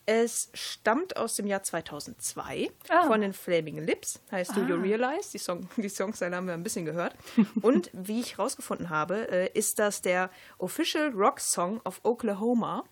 Es 0.05 0.49
stammt 0.53 1.17
aus 1.17 1.35
dem 1.35 1.47
Jahr 1.47 1.63
2002 1.63 2.69
Ah. 2.89 3.07
von 3.07 3.21
den 3.21 3.33
Flaming 3.33 3.77
Lips, 3.79 4.21
heißt 4.31 4.55
Do 4.55 4.61
You 4.61 4.75
Realize? 4.75 5.31
Die, 5.31 5.37
Song, 5.39 5.67
die 5.77 5.89
Songzeile 5.89 6.35
haben 6.35 6.47
wir 6.47 6.53
ein 6.53 6.63
bisschen 6.63 6.85
gehört. 6.85 7.15
Und 7.61 7.89
wie 7.93 8.19
ich 8.21 8.37
rausgefunden 8.37 8.89
habe, 8.89 9.27
äh, 9.29 9.49
ist 9.57 9.79
das 9.79 10.01
der 10.01 10.29
Official 10.57 11.09
Rock 11.09 11.39
Song 11.39 11.81
of 11.85 11.99
Oklahoma. 12.03 12.83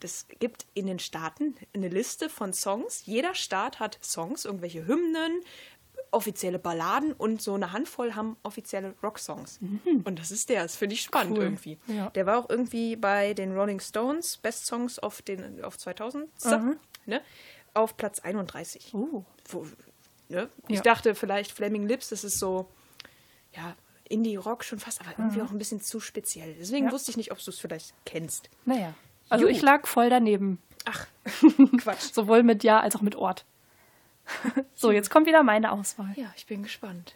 Das 0.00 0.26
gibt 0.40 0.66
in 0.74 0.86
den 0.86 0.98
Staaten 0.98 1.54
eine 1.74 1.88
Liste 1.88 2.28
von 2.28 2.52
Songs. 2.52 3.02
Jeder 3.06 3.34
Staat 3.34 3.80
hat 3.80 3.98
Songs, 4.02 4.44
irgendwelche 4.44 4.86
Hymnen, 4.86 5.40
offizielle 6.12 6.58
Balladen 6.58 7.12
und 7.12 7.42
so 7.42 7.54
eine 7.54 7.72
Handvoll 7.72 8.14
haben 8.14 8.36
offizielle 8.42 8.94
Rocksongs. 9.02 9.58
Und 10.04 10.18
das 10.18 10.30
ist 10.30 10.48
der. 10.48 10.62
Das 10.62 10.76
finde 10.76 10.94
ich 10.94 11.02
spannend 11.02 11.36
Cool. 11.36 11.44
irgendwie. 11.44 11.78
Ja. 11.86 12.10
Der 12.10 12.26
war 12.26 12.38
auch 12.38 12.48
irgendwie 12.48 12.96
bei 12.96 13.34
den 13.34 13.56
Rolling 13.56 13.80
Stones 13.80 14.36
Best 14.38 14.66
Songs 14.66 14.98
auf, 14.98 15.22
den, 15.22 15.62
auf 15.64 15.76
2000 15.78 16.28
ne? 17.06 17.20
auf 17.74 17.96
Platz 17.96 18.20
31. 18.20 18.94
Oh. 18.94 19.24
Wo, 19.48 19.66
ne? 20.28 20.48
Ich 20.68 20.76
Ja. 20.76 20.82
dachte 20.82 21.14
vielleicht 21.14 21.52
Flaming 21.52 21.86
Lips, 21.86 22.08
das 22.08 22.24
ist 22.24 22.38
so, 22.38 22.70
ja, 23.54 23.76
Indie-Rock 24.08 24.64
schon 24.64 24.78
fast, 24.78 25.00
aber 25.00 25.10
irgendwie 25.18 25.42
auch 25.42 25.50
ein 25.50 25.58
bisschen 25.58 25.80
zu 25.80 25.98
speziell. 26.00 26.54
Deswegen 26.58 26.86
Ja. 26.86 26.92
wusste 26.92 27.10
ich 27.10 27.16
nicht, 27.16 27.32
ob 27.32 27.38
du 27.44 27.50
es 27.50 27.58
vielleicht 27.58 27.92
kennst. 28.06 28.48
Naja. 28.64 28.94
Also 29.28 29.46
Gut. 29.46 29.54
ich 29.56 29.62
lag 29.62 29.86
voll 29.86 30.08
daneben. 30.08 30.62
Ach, 30.84 31.06
Quatsch. 31.78 32.12
Sowohl 32.12 32.44
mit 32.44 32.62
Ja 32.62 32.78
als 32.80 32.94
auch 32.94 33.00
mit 33.02 33.16
Ort. 33.16 33.44
so, 34.74 34.90
jetzt 34.90 35.10
kommt 35.10 35.26
wieder 35.26 35.42
meine 35.42 35.72
Auswahl. 35.72 36.12
Ja, 36.16 36.32
ich 36.36 36.46
bin 36.46 36.62
gespannt. 36.62 37.14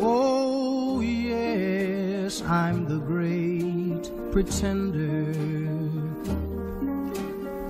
Oh, 0.00 1.00
yes, 1.00 2.42
I'm 2.42 2.86
the 2.86 2.98
great 3.00 4.10
pretender. 4.32 5.32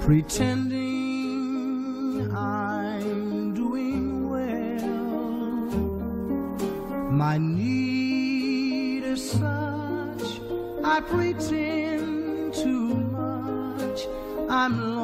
Pretending 0.00 0.77
I 10.98 11.00
pretend 11.00 12.54
too 12.54 12.92
much. 12.92 14.08
I'm 14.50 14.97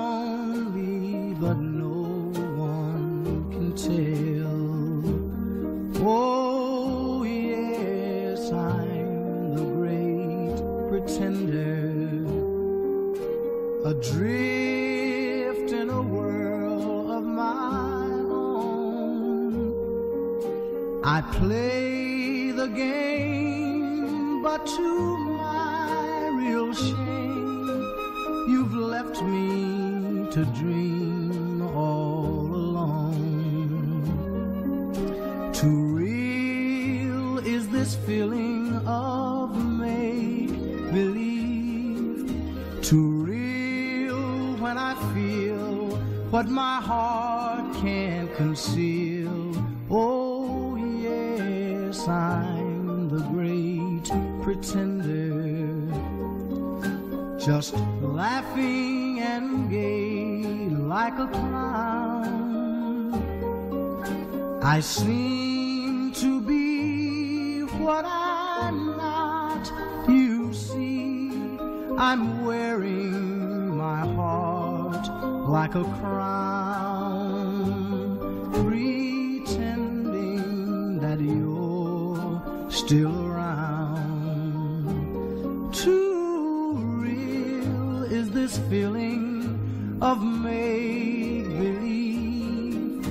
Oh, 49.91 50.77
yes, 50.77 52.09
I'm 52.09 53.09
the 53.09 53.23
great 53.35 54.07
pretender. 54.43 55.45
just 57.39 57.75
laughing 58.01 59.21
and 59.21 59.69
gay 59.71 60.69
like 60.71 61.19
a 61.19 61.27
clown. 61.27 62.25
I 64.63 64.81
seem 64.81 66.13
to 66.15 66.41
be 66.41 67.61
what 67.85 68.05
I'm 68.07 68.97
not. 68.97 69.71
You 70.09 70.55
see, 70.55 71.31
I'm 71.99 72.45
wearing 72.47 73.77
my 73.77 74.01
heart 74.17 75.07
like 75.49 75.75
a 75.75 75.85
crown, 75.85 76.64
still 82.87 83.27
around. 83.27 84.85
Too 85.73 86.75
real 86.77 88.03
is 88.13 88.31
this 88.31 88.59
feeling 88.69 89.99
of 90.03 90.23
make 90.23 91.47
believe. 91.63 93.07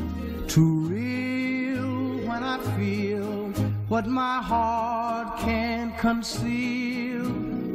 Too 0.47 0.75
real 0.81 2.17
when 2.27 2.43
I 2.43 2.59
feel 2.77 3.49
what 3.87 4.05
my 4.05 4.43
heart 4.43 5.39
can't 5.39 5.97
conceal. 5.97 7.25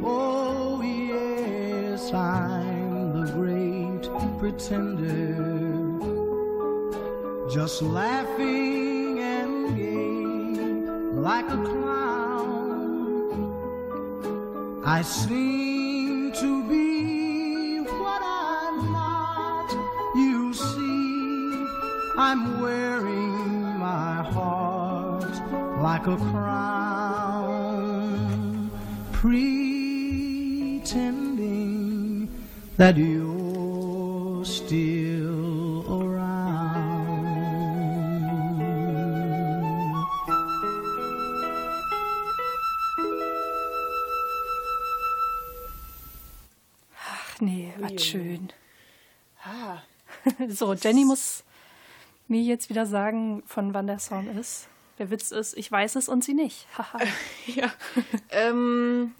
Oh, 0.01 0.81
yes, 0.81 2.13
I'm 2.13 3.11
the 3.11 3.25
great 3.33 4.03
pretender. 4.39 5.35
Just 7.53 7.81
laughing 7.81 8.08
I 14.91 15.03
seem 15.03 16.31
to 16.31 16.63
be 16.67 17.79
what 17.81 18.21
I'm 18.23 18.91
not. 18.91 19.71
You 20.15 20.51
see, 20.51 21.67
I'm 22.17 22.59
wearing 22.59 23.77
my 23.77 24.23
heart 24.23 25.35
like 25.83 26.07
a 26.07 26.17
crown, 26.17 27.51
pretending 29.11 29.77
that 32.77 32.97
you're 32.97 33.18
So, 50.69 50.75
Jenny 50.75 51.03
muss 51.03 51.43
mir 52.27 52.41
jetzt 52.41 52.69
wieder 52.69 52.85
sagen, 52.85 53.41
von 53.47 53.73
wann 53.73 53.87
der 53.87 53.97
Song 53.97 54.29
ist. 54.37 54.67
Der 54.99 55.09
Witz 55.09 55.31
ist, 55.31 55.57
ich 55.57 55.71
weiß 55.71 55.95
es 55.95 56.07
und 56.07 56.23
sie 56.23 56.35
nicht. 56.35 56.67
Haha. 56.77 56.99
ja. 57.47 57.73
ähm, 58.29 59.15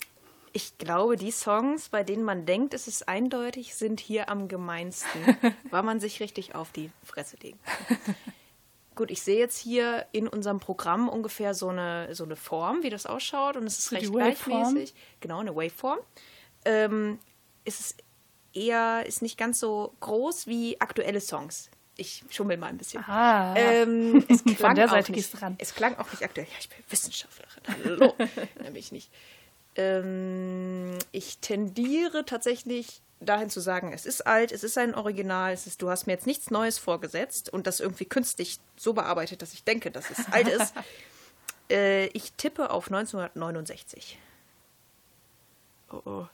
ich 0.53 0.77
glaube, 0.77 1.15
die 1.15 1.31
Songs, 1.31 1.89
bei 1.89 2.03
denen 2.03 2.23
man 2.23 2.45
denkt, 2.45 2.75
es 2.75 2.87
ist 2.87 3.07
eindeutig, 3.07 3.73
sind 3.73 3.99
hier 3.99 4.29
am 4.29 4.47
gemeinsten, 4.47 5.37
weil 5.71 5.81
man 5.81 5.99
sich 5.99 6.19
richtig 6.19 6.53
auf 6.53 6.71
die 6.71 6.91
Fresse 7.03 7.37
kann. 7.37 7.53
Gut, 8.93 9.09
ich 9.09 9.23
sehe 9.23 9.39
jetzt 9.39 9.57
hier 9.57 10.05
in 10.11 10.27
unserem 10.27 10.59
Programm 10.59 11.09
ungefähr 11.09 11.55
so 11.55 11.69
eine, 11.69 12.13
so 12.13 12.25
eine 12.25 12.35
Form, 12.35 12.83
wie 12.83 12.91
das 12.91 13.07
ausschaut, 13.07 13.57
und 13.57 13.65
es 13.65 13.79
ist 13.79 13.89
So 13.89 13.95
recht 13.95 14.11
gleichmäßig. 14.11 14.93
Genau, 15.19 15.39
eine 15.39 15.55
Waveform. 15.55 15.97
Ähm, 16.65 17.17
es 17.63 17.79
ist 17.79 18.03
eher, 18.53 19.05
ist 19.05 19.21
nicht 19.21 19.37
ganz 19.37 19.59
so 19.59 19.93
groß 19.99 20.47
wie 20.47 20.79
aktuelle 20.81 21.21
Songs. 21.21 21.69
Ich 21.97 22.23
schummel 22.29 22.57
mal 22.57 22.67
ein 22.67 22.77
bisschen. 22.77 23.03
Ah, 23.05 23.53
Ähm, 23.57 24.23
es 24.29 24.41
Von 24.41 24.55
klang 24.55 24.75
der 24.75 24.85
auch 24.85 24.91
Seite 24.91 25.11
nicht, 25.11 25.17
gehst 25.21 25.33
du 25.33 25.41
ran. 25.41 25.55
Es 25.59 25.75
klang 25.75 25.97
auch 25.97 26.09
nicht 26.11 26.23
aktuell. 26.23 26.47
Ja, 26.47 26.57
ich 26.59 26.69
bin 26.69 26.77
Wissenschaftlerin. 26.89 27.63
Hallo. 27.85 28.15
Nämlich 28.63 28.91
nicht. 28.91 29.11
Ähm, 29.75 30.97
ich 31.11 31.39
tendiere 31.39 32.25
tatsächlich 32.25 33.01
dahin 33.19 33.49
zu 33.49 33.59
sagen, 33.59 33.91
es 33.91 34.05
ist 34.05 34.25
alt, 34.25 34.53
es 34.53 34.63
ist 34.63 34.77
ein 34.77 34.95
Original, 34.95 35.51
es 35.51 35.67
ist, 35.67 35.81
du 35.81 35.89
hast 35.89 36.07
mir 36.07 36.13
jetzt 36.13 36.25
nichts 36.25 36.51
Neues 36.51 36.77
vorgesetzt 36.77 37.51
und 37.51 37.67
das 37.67 37.81
irgendwie 37.81 38.05
künstlich 38.05 38.59
so 38.77 38.93
bearbeitet, 38.93 39.41
dass 39.41 39.51
ich 39.53 39.65
denke, 39.65 39.91
dass 39.91 40.09
es 40.09 40.31
alt 40.31 40.47
ist. 40.47 40.73
Äh, 41.71 42.07
ich 42.13 42.31
tippe 42.33 42.71
auf 42.71 42.87
1969. 42.87 44.17
Oh, 45.91 46.01
oh. 46.03 46.25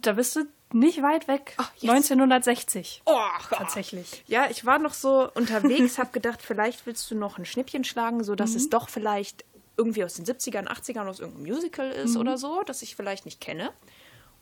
Da 0.00 0.14
bist 0.14 0.34
du 0.34 0.44
nicht 0.74 1.02
weit 1.02 1.28
weg. 1.28 1.54
Ach, 1.58 1.70
yes. 1.80 1.90
1960. 1.90 3.02
Oh, 3.06 3.18
Tatsächlich. 3.50 4.24
Ja, 4.26 4.46
ich 4.50 4.64
war 4.64 4.78
noch 4.78 4.94
so 4.94 5.30
unterwegs, 5.34 5.98
habe 5.98 6.10
gedacht, 6.12 6.40
vielleicht 6.42 6.86
willst 6.86 7.10
du 7.10 7.14
noch 7.14 7.38
ein 7.38 7.44
Schnippchen 7.44 7.84
schlagen, 7.84 8.24
sodass 8.24 8.50
Mhm. 8.50 8.56
es 8.56 8.70
doch 8.70 8.88
vielleicht 8.88 9.44
irgendwie 9.76 10.04
aus 10.04 10.14
den 10.14 10.24
70ern, 10.26 10.68
80ern 10.68 11.06
aus 11.08 11.20
irgendeinem 11.20 11.46
Musical 11.54 11.90
ist 11.90 12.14
Mhm. 12.14 12.20
oder 12.20 12.38
so, 12.38 12.62
das 12.64 12.82
ich 12.82 12.94
vielleicht 12.96 13.24
nicht 13.24 13.40
kenne. 13.40 13.70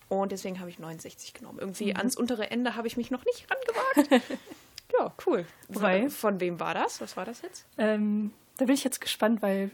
Und 0.09 0.33
deswegen 0.33 0.59
habe 0.59 0.69
ich 0.71 0.79
69 0.81 1.35
genommen. 1.35 1.57
Mhm. 1.57 1.61
Irgendwie 1.63 1.95
ans 1.95 2.17
untere 2.17 2.51
Ende 2.51 2.75
habe 2.75 2.89
ich 2.89 2.97
mich 2.97 3.11
noch 3.11 3.25
nicht 3.25 3.47
rangewagt. 3.51 4.23
ja, 4.99 5.13
cool. 5.27 5.47
Wobei- 5.69 6.11
Von 6.11 6.41
wem 6.41 6.59
war 6.59 6.75
das? 6.75 7.01
Was 7.01 7.17
war 7.17 7.25
das 7.25 7.43
jetzt? 7.43 7.65
Ähm, 7.79 8.33
da 8.57 8.65
bin 8.65 8.75
ich 8.75 8.83
jetzt 8.85 9.01
gespannt, 9.01 9.41
weil 9.41 9.71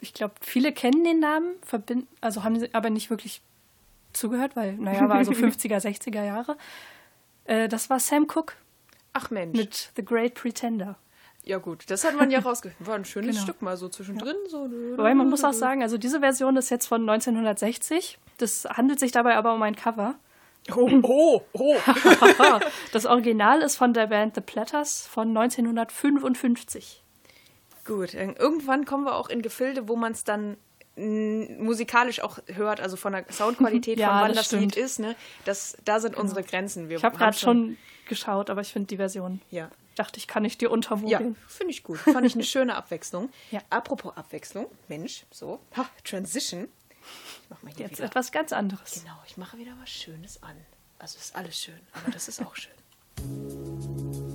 ich 0.00 0.14
glaube, 0.14 0.34
viele 0.40 0.72
kennen 0.72 1.02
den 1.02 1.18
Namen, 1.18 1.56
verbinden, 1.66 2.06
also 2.20 2.44
haben 2.44 2.58
sie 2.60 2.72
aber 2.72 2.88
nicht 2.88 3.10
wirklich 3.10 3.40
zugehört, 4.12 4.56
weil, 4.56 4.74
naja, 4.74 5.08
war 5.08 5.24
so 5.24 5.32
50er, 5.32 5.78
60er 5.80 6.24
Jahre. 6.24 6.56
Äh, 7.44 7.68
das 7.68 7.88
war 7.90 7.98
Sam 8.00 8.26
Cooke 8.26 8.54
Ach 9.12 9.30
Mensch. 9.30 9.56
mit 9.58 9.90
The 9.96 10.04
Great 10.04 10.34
Pretender. 10.34 10.96
ja 11.44 11.58
gut, 11.58 11.84
das 11.90 12.04
hat 12.04 12.16
man 12.16 12.30
ja 12.30 12.38
rausgehört. 12.44 12.76
War 12.86 12.94
ein 12.96 13.04
schönes 13.04 13.36
Genau. 13.36 13.42
Stück 13.44 13.62
mal 13.62 13.76
so 13.76 13.88
zwischendrin. 13.88 14.36
So. 14.48 14.68
Wobei 14.96 15.14
man 15.14 15.28
muss 15.30 15.44
auch 15.44 15.52
sagen, 15.54 15.82
also 15.82 15.96
diese 15.98 16.20
Version 16.20 16.56
ist 16.56 16.70
jetzt 16.70 16.86
von 16.86 17.08
1960. 17.08 18.18
Das 18.38 18.64
handelt 18.64 19.00
sich 19.00 19.12
dabei 19.12 19.36
aber 19.36 19.54
um 19.54 19.62
ein 19.62 19.74
Cover. 19.76 20.14
Oh, 20.76 20.90
oh, 21.02 21.40
oh. 21.54 21.76
Das 22.92 23.06
Original 23.06 23.62
ist 23.62 23.76
von 23.76 23.94
der 23.94 24.08
Band 24.08 24.34
The 24.34 24.42
Platters 24.42 25.06
von 25.06 25.28
1955. 25.34 27.02
Gut, 27.86 28.12
irgendwann 28.12 28.84
kommen 28.84 29.04
wir 29.04 29.14
auch 29.16 29.30
in 29.30 29.40
Gefilde, 29.40 29.88
wo 29.88 29.96
man 29.96 30.12
es 30.12 30.24
dann 30.24 30.58
musikalisch 30.98 32.20
auch 32.20 32.38
hört, 32.46 32.80
also 32.80 32.96
von 32.96 33.12
der 33.12 33.24
Soundqualität, 33.30 33.98
Ja, 33.98 34.18
von 34.20 34.28
wann 34.28 34.34
das 34.36 34.46
stimmt. 34.46 34.74
Lied 34.74 34.76
ist. 34.76 34.98
Ne? 34.98 35.14
Das, 35.44 35.76
da 35.84 36.00
sind 36.00 36.16
unsere 36.16 36.42
Grenzen. 36.42 36.88
Wir 36.88 36.96
Ich 36.98 37.04
habe 37.04 37.16
gerade 37.16 37.36
schon 37.36 37.76
geschaut, 38.08 38.50
aber 38.50 38.60
ich 38.62 38.72
finde 38.72 38.86
die 38.88 38.96
Version, 38.96 39.40
Ja, 39.50 39.70
dachte 39.94 40.18
ich, 40.18 40.26
kann 40.28 40.44
ich 40.44 40.58
dir 40.58 40.66
ja 40.68 40.72
untermogeln. 40.72 41.36
finde 41.46 41.72
ich 41.72 41.82
gut. 41.82 41.98
Fand 41.98 42.24
ich 42.26 42.34
eine 42.34 42.44
schöne 42.44 42.74
Abwechslung. 42.76 43.30
Ja. 43.50 43.60
Apropos 43.70 44.16
Abwechslung, 44.16 44.66
Mensch, 44.88 45.24
so, 45.30 45.60
ha, 45.76 45.88
Transition. 46.04 46.68
Ich 47.42 47.50
mach 47.50 47.62
mal 47.62 47.72
hier 47.74 47.86
Jetzt 47.86 47.98
wieder. 47.98 48.06
etwas 48.06 48.32
ganz 48.32 48.52
anderes. 48.52 49.00
Genau, 49.02 49.16
ich 49.26 49.36
mache 49.36 49.56
wieder 49.58 49.72
was 49.80 49.88
Schönes 49.90 50.42
an. 50.42 50.56
Also 50.98 51.18
ist 51.18 51.34
alles 51.36 51.58
schön, 51.58 51.78
aber 51.92 52.10
das 52.10 52.28
ist 52.28 52.42
auch 52.44 52.54
schön. 52.56 52.72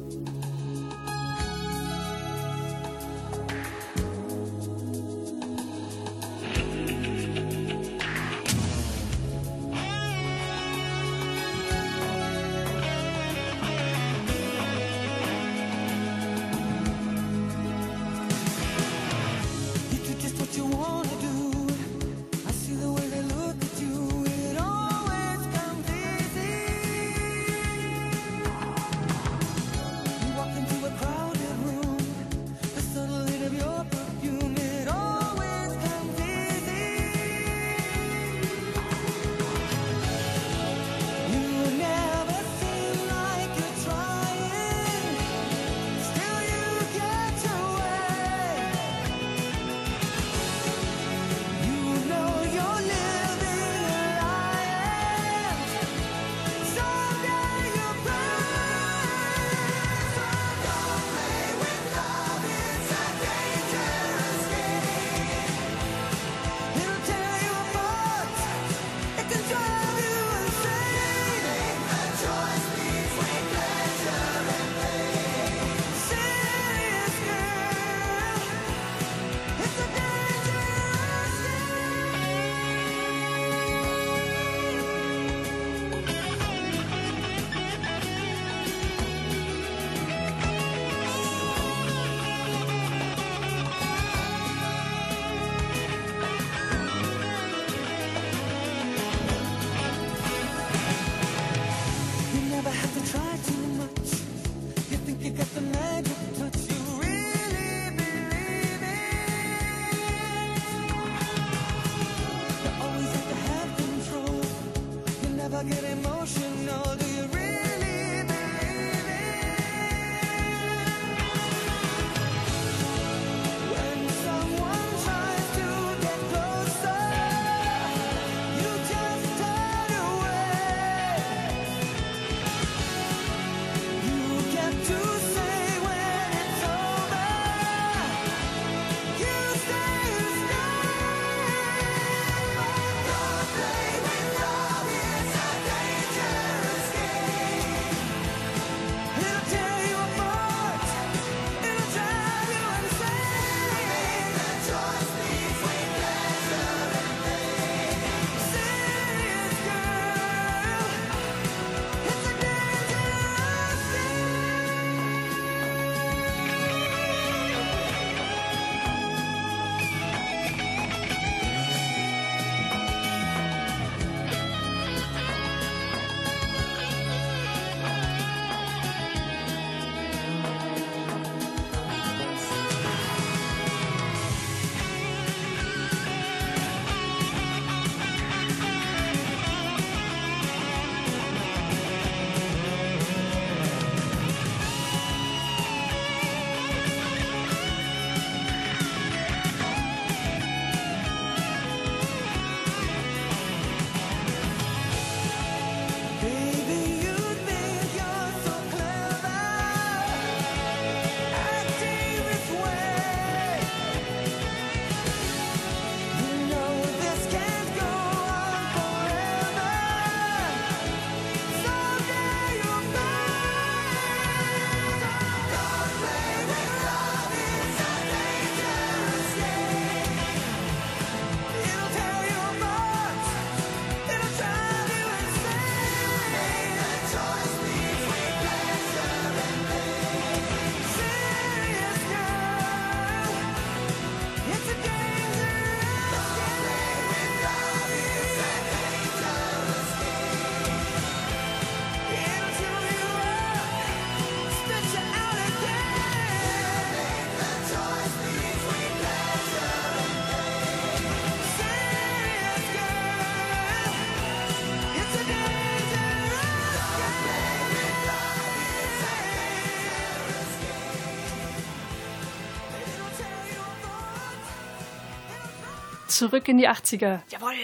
Zurück 276.13 276.47
in 276.47 276.60
die 276.60 276.69
80er. 276.69 277.21
Jawohl. 277.30 277.56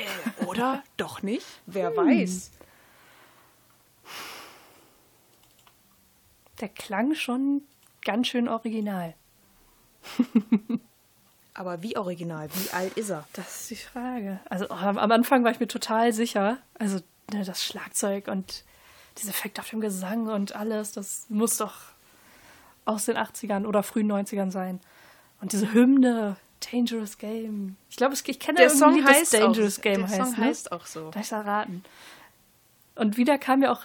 Oder 0.47 0.83
doch 0.97 1.21
nicht? 1.21 1.45
Wer 1.67 1.95
weiß. 1.95 2.49
Der 6.59 6.69
klang 6.69 7.13
schon 7.13 7.61
ganz 8.03 8.27
schön 8.27 8.47
original. 8.47 9.13
Aber 11.53 11.83
wie 11.83 11.95
original? 11.95 12.49
Wie 12.51 12.71
alt 12.71 12.97
ist 12.97 13.11
er? 13.11 13.27
Das 13.33 13.61
ist 13.61 13.69
die 13.69 13.75
Frage. 13.75 14.39
Also 14.49 14.65
oh, 14.69 14.73
am 14.73 14.97
am 14.97 15.11
Anfang 15.11 15.43
war 15.43 15.51
ich 15.51 15.59
mir 15.59 15.67
total 15.67 16.11
sicher. 16.11 16.57
Also 16.79 17.01
ne, 17.31 17.43
das 17.45 17.63
Schlagzeug 17.63 18.29
und 18.29 18.63
dieser 19.19 19.29
Effekt 19.29 19.59
auf 19.59 19.69
dem 19.69 19.79
Gesang 19.79 20.27
und 20.27 20.55
alles, 20.55 20.91
das 20.91 21.27
muss 21.29 21.57
doch 21.57 21.75
aus 22.85 23.05
den 23.05 23.15
80ern 23.17 23.67
oder 23.67 23.83
frühen 23.83 24.11
90ern 24.11 24.49
sein. 24.49 24.79
Und 25.39 25.51
diese 25.51 25.71
Hymne, 25.71 26.37
Dangerous 26.71 27.17
Game. 27.17 27.77
Ich 27.89 27.95
glaube, 27.95 28.13
ich 28.13 28.39
kenne 28.39 28.59
Der 28.59 28.69
Song 28.69 29.01
das 29.01 29.11
heißt 29.15 29.33
Dangerous 29.35 29.79
auch, 29.79 29.81
Game 29.81 29.99
der 30.01 30.09
heißt. 30.09 30.17
Song 30.17 30.31
ne? 30.31 30.37
heißt 30.45 30.71
auch 30.71 30.85
so. 30.85 31.09
Da 31.11 31.19
ich 31.21 31.31
erraten. 31.31 31.83
Und 32.95 33.17
wieder 33.17 33.37
kam 33.37 33.59
mir 33.59 33.71
auch 33.71 33.83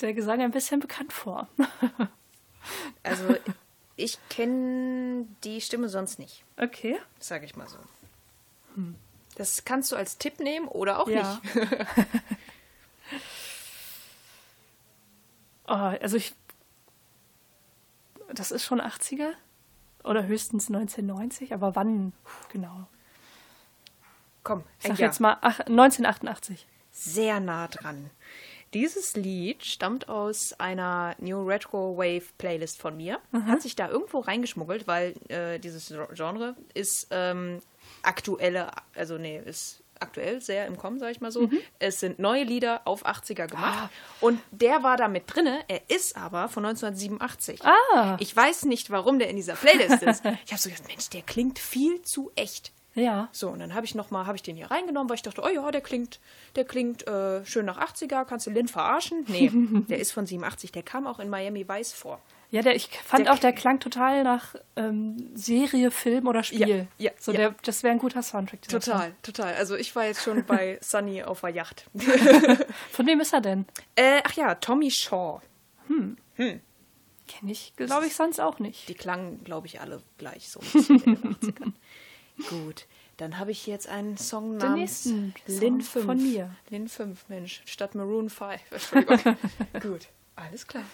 der 0.00 0.14
Gesang 0.14 0.40
ein 0.40 0.50
bisschen 0.50 0.80
bekannt 0.80 1.12
vor. 1.12 1.48
Also 3.02 3.36
ich 3.96 4.18
kenne 4.30 5.26
die 5.44 5.60
Stimme 5.60 5.90
sonst 5.90 6.18
nicht, 6.18 6.44
Okay. 6.56 6.98
sage 7.20 7.44
ich 7.44 7.56
mal 7.56 7.68
so. 7.68 7.76
Das 9.34 9.66
kannst 9.66 9.92
du 9.92 9.96
als 9.96 10.16
Tipp 10.16 10.40
nehmen 10.40 10.66
oder 10.66 10.98
auch 11.00 11.08
Ja. 11.08 11.40
nicht. 11.54 11.68
Oh, 15.66 15.72
also 15.72 16.16
ich. 16.16 16.34
Das 18.32 18.50
ist 18.50 18.64
schon 18.64 18.80
80er 18.80 19.30
oder 20.04 20.26
höchstens 20.26 20.68
1990, 20.68 21.52
aber 21.52 21.74
wann 21.76 22.12
genau? 22.52 22.86
Komm, 24.42 24.62
Ich 24.80 24.88
sag 24.88 24.98
ja, 24.98 25.06
jetzt 25.06 25.20
mal 25.20 25.38
ach, 25.40 25.60
1988. 25.60 26.66
sehr 26.90 27.40
nah 27.40 27.66
dran. 27.68 28.10
Dieses 28.74 29.14
Lied 29.14 29.64
stammt 29.64 30.08
aus 30.08 30.52
einer 30.58 31.14
New 31.18 31.46
Retro 31.46 31.96
Wave 31.96 32.24
Playlist 32.38 32.80
von 32.80 32.96
mir. 32.96 33.20
Hat 33.46 33.62
sich 33.62 33.76
da 33.76 33.88
irgendwo 33.88 34.18
reingeschmuggelt, 34.18 34.88
weil 34.88 35.14
äh, 35.28 35.60
dieses 35.60 35.94
Genre 36.12 36.56
ist 36.74 37.06
ähm, 37.10 37.60
aktuelle, 38.02 38.72
also 38.96 39.16
nee, 39.16 39.38
ist 39.38 39.83
aktuell 40.04 40.40
sehr 40.40 40.66
im 40.66 40.76
Kommen, 40.76 40.98
sag 40.98 41.10
ich 41.10 41.20
mal 41.20 41.32
so. 41.32 41.48
Es 41.78 42.00
sind 42.00 42.18
neue 42.18 42.44
Lieder 42.44 42.82
auf 42.84 43.04
80er 43.06 43.48
gemacht. 43.48 43.90
Und 44.20 44.40
der 44.50 44.82
war 44.82 44.96
da 44.96 45.08
mit 45.08 45.24
drinne. 45.26 45.60
Er 45.68 45.80
ist 45.88 46.16
aber 46.16 46.48
von 46.48 46.64
1987. 46.64 47.64
Ah. 47.64 48.16
Ich 48.20 48.34
weiß 48.34 48.66
nicht, 48.66 48.90
warum 48.90 49.18
der 49.18 49.28
in 49.28 49.36
dieser 49.36 49.54
Playlist 49.54 50.02
ist. 50.02 50.24
Ich 50.44 50.52
habe 50.52 50.60
so 50.60 50.68
gedacht, 50.68 50.88
Mensch, 50.88 51.08
der 51.10 51.22
klingt 51.22 51.58
viel 51.58 52.02
zu 52.02 52.30
echt. 52.34 52.72
Ja. 52.94 53.28
So, 53.32 53.48
und 53.48 53.58
dann 53.58 53.74
habe 53.74 53.86
ich 53.86 53.94
noch 53.94 54.10
mal, 54.10 54.26
habe 54.26 54.36
ich 54.36 54.42
den 54.42 54.56
hier 54.56 54.70
reingenommen, 54.70 55.08
weil 55.08 55.16
ich 55.16 55.22
dachte, 55.22 55.42
oh 55.42 55.48
ja, 55.48 55.70
der 55.70 55.80
klingt, 55.80 56.20
der 56.54 56.64
klingt 56.64 57.06
äh, 57.06 57.44
schön 57.44 57.66
nach 57.66 57.78
80er, 57.78 58.24
kannst 58.24 58.46
du 58.46 58.50
Lynn 58.50 58.68
verarschen? 58.68 59.24
Nee, 59.28 59.50
der 59.88 59.98
ist 59.98 60.12
von 60.12 60.26
87, 60.26 60.70
der 60.72 60.82
kam 60.82 61.06
auch 61.06 61.18
in 61.18 61.28
Miami 61.28 61.68
Vice 61.68 61.92
vor. 61.92 62.20
Ja, 62.50 62.62
der, 62.62 62.76
ich 62.76 62.88
fand 62.88 63.26
Der- 63.26 63.32
auch, 63.34 63.38
der 63.38 63.52
klang 63.52 63.80
total 63.80 64.22
nach 64.22 64.54
ähm, 64.76 65.30
Serie, 65.34 65.90
Film 65.90 66.28
oder 66.28 66.44
Spiel. 66.44 66.68
Ja, 66.98 67.06
ja, 67.06 67.10
so 67.18 67.32
ja. 67.32 67.38
Der, 67.38 67.54
das 67.64 67.82
wäre 67.82 67.92
ein 67.92 67.98
guter 67.98 68.22
Soundtrack. 68.22 68.62
Total, 68.68 69.12
total. 69.22 69.54
Also 69.54 69.74
ich 69.76 69.94
war 69.96 70.04
jetzt 70.06 70.22
schon 70.22 70.44
bei 70.46 70.78
Sunny 70.80 71.22
auf 71.24 71.40
der 71.40 71.50
Yacht. 71.50 71.86
Song. 71.98 72.56
Von 72.92 73.06
wem 73.06 73.20
ist 73.20 73.32
er 73.32 73.40
denn? 73.40 73.66
äh, 73.96 74.20
ach 74.24 74.32
ja, 74.34 74.54
Tommy 74.54 74.90
Shaw. 74.90 75.40
Kenne 76.36 77.52
ich, 77.52 77.72
glaube 77.76 78.06
ich, 78.06 78.14
sonst 78.14 78.38
auch 78.40 78.58
nicht. 78.58 78.88
Die 78.88 78.94
klangen, 78.94 79.42
glaube 79.44 79.66
ich, 79.66 79.80
alle 79.80 80.02
gleich 80.18 80.48
so 80.50 80.60
ein 80.60 80.66
bisschen 80.72 81.02
in 81.04 81.14
den 81.22 81.34
80ern. 81.36 81.72
Gut, 82.50 82.86
dann 83.16 83.38
habe 83.38 83.50
ich 83.52 83.66
jetzt 83.66 83.88
einen 83.88 84.16
Song 84.16 84.56
namens 84.56 85.06
Lin 85.46 85.80
Song 85.80 85.80
5. 85.80 86.04
von 86.04 86.16
mir. 86.22 86.54
Lin 86.68 86.88
5, 86.88 87.28
Mensch, 87.28 87.62
statt 87.64 87.94
Maroon 87.94 88.28
5. 88.28 88.60
Entschuldigung. 88.70 89.36
Gut, 89.80 90.08
alles 90.36 90.66
klar. 90.66 90.84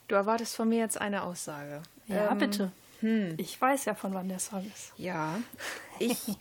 du 0.07 0.15
erwartest 0.15 0.55
von 0.55 0.69
mir 0.69 0.79
jetzt 0.79 0.99
eine 0.99 1.23
Aussage. 1.23 1.81
Ja, 2.07 2.31
Ähm, 2.31 2.37
bitte. 2.37 2.71
Ich 3.37 3.59
weiß 3.59 3.85
ja, 3.85 3.95
von 3.95 4.13
wann 4.13 4.29
der 4.29 4.39
Song 4.39 4.65
ist. 4.71 4.93
Ja, 4.97 5.39
ich. 5.99 6.17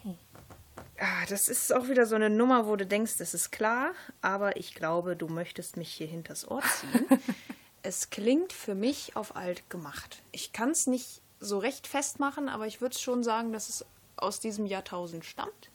Ah, 1.02 1.24
das 1.30 1.48
ist 1.48 1.72
auch 1.72 1.88
wieder 1.88 2.04
so 2.04 2.14
eine 2.14 2.28
Nummer, 2.28 2.66
wo 2.66 2.76
du 2.76 2.84
denkst, 2.84 3.16
das 3.16 3.32
ist 3.32 3.50
klar, 3.50 3.92
aber 4.20 4.56
ich 4.58 4.74
glaube, 4.74 5.16
du 5.16 5.28
möchtest 5.28 5.78
mich 5.78 5.90
hier 5.90 6.06
hinters 6.06 6.46
Ohr 6.46 6.60
ziehen. 6.60 7.06
es 7.82 8.10
klingt 8.10 8.52
für 8.52 8.74
mich 8.74 9.16
auf 9.16 9.34
alt 9.34 9.70
gemacht. 9.70 10.22
Ich 10.30 10.52
kann 10.52 10.70
es 10.72 10.86
nicht 10.86 11.22
so 11.40 11.58
recht 11.58 11.86
festmachen, 11.86 12.50
aber 12.50 12.66
ich 12.66 12.82
würde 12.82 12.98
schon 12.98 13.24
sagen, 13.24 13.50
dass 13.50 13.70
es 13.70 13.86
aus 14.16 14.40
diesem 14.40 14.66
Jahrtausend 14.66 15.24
stammt. 15.24 15.70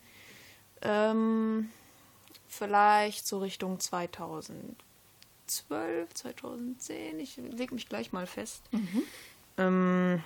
Ähm, 0.83 1.71
vielleicht 2.47 3.25
so 3.25 3.39
Richtung 3.39 3.79
2012, 5.47 6.13
2010. 6.13 7.19
Ich 7.19 7.37
leg 7.37 7.71
mich 7.71 7.89
gleich 7.89 8.11
mal 8.11 8.27
fest. 8.27 8.63
Ähm, 9.57 10.21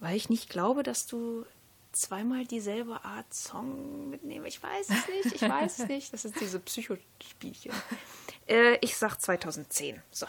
weil 0.00 0.16
ich 0.16 0.30
nicht 0.30 0.48
glaube, 0.48 0.82
dass 0.82 1.06
du 1.06 1.44
zweimal 1.92 2.46
dieselbe 2.46 3.04
Art 3.04 3.32
Song 3.32 4.10
mitnehmen. 4.10 4.46
Ich 4.46 4.62
weiß 4.62 4.88
es 4.88 5.08
nicht, 5.08 5.34
ich 5.36 5.48
weiß 5.48 5.80
es 5.80 5.88
nicht. 5.88 6.12
Das 6.12 6.24
ist 6.24 6.40
diese 6.40 6.58
Psychospielchen. 6.58 7.72
Äh, 8.48 8.78
ich 8.80 8.96
sag 8.96 9.18
2010. 9.20 10.02
So. 10.10 10.26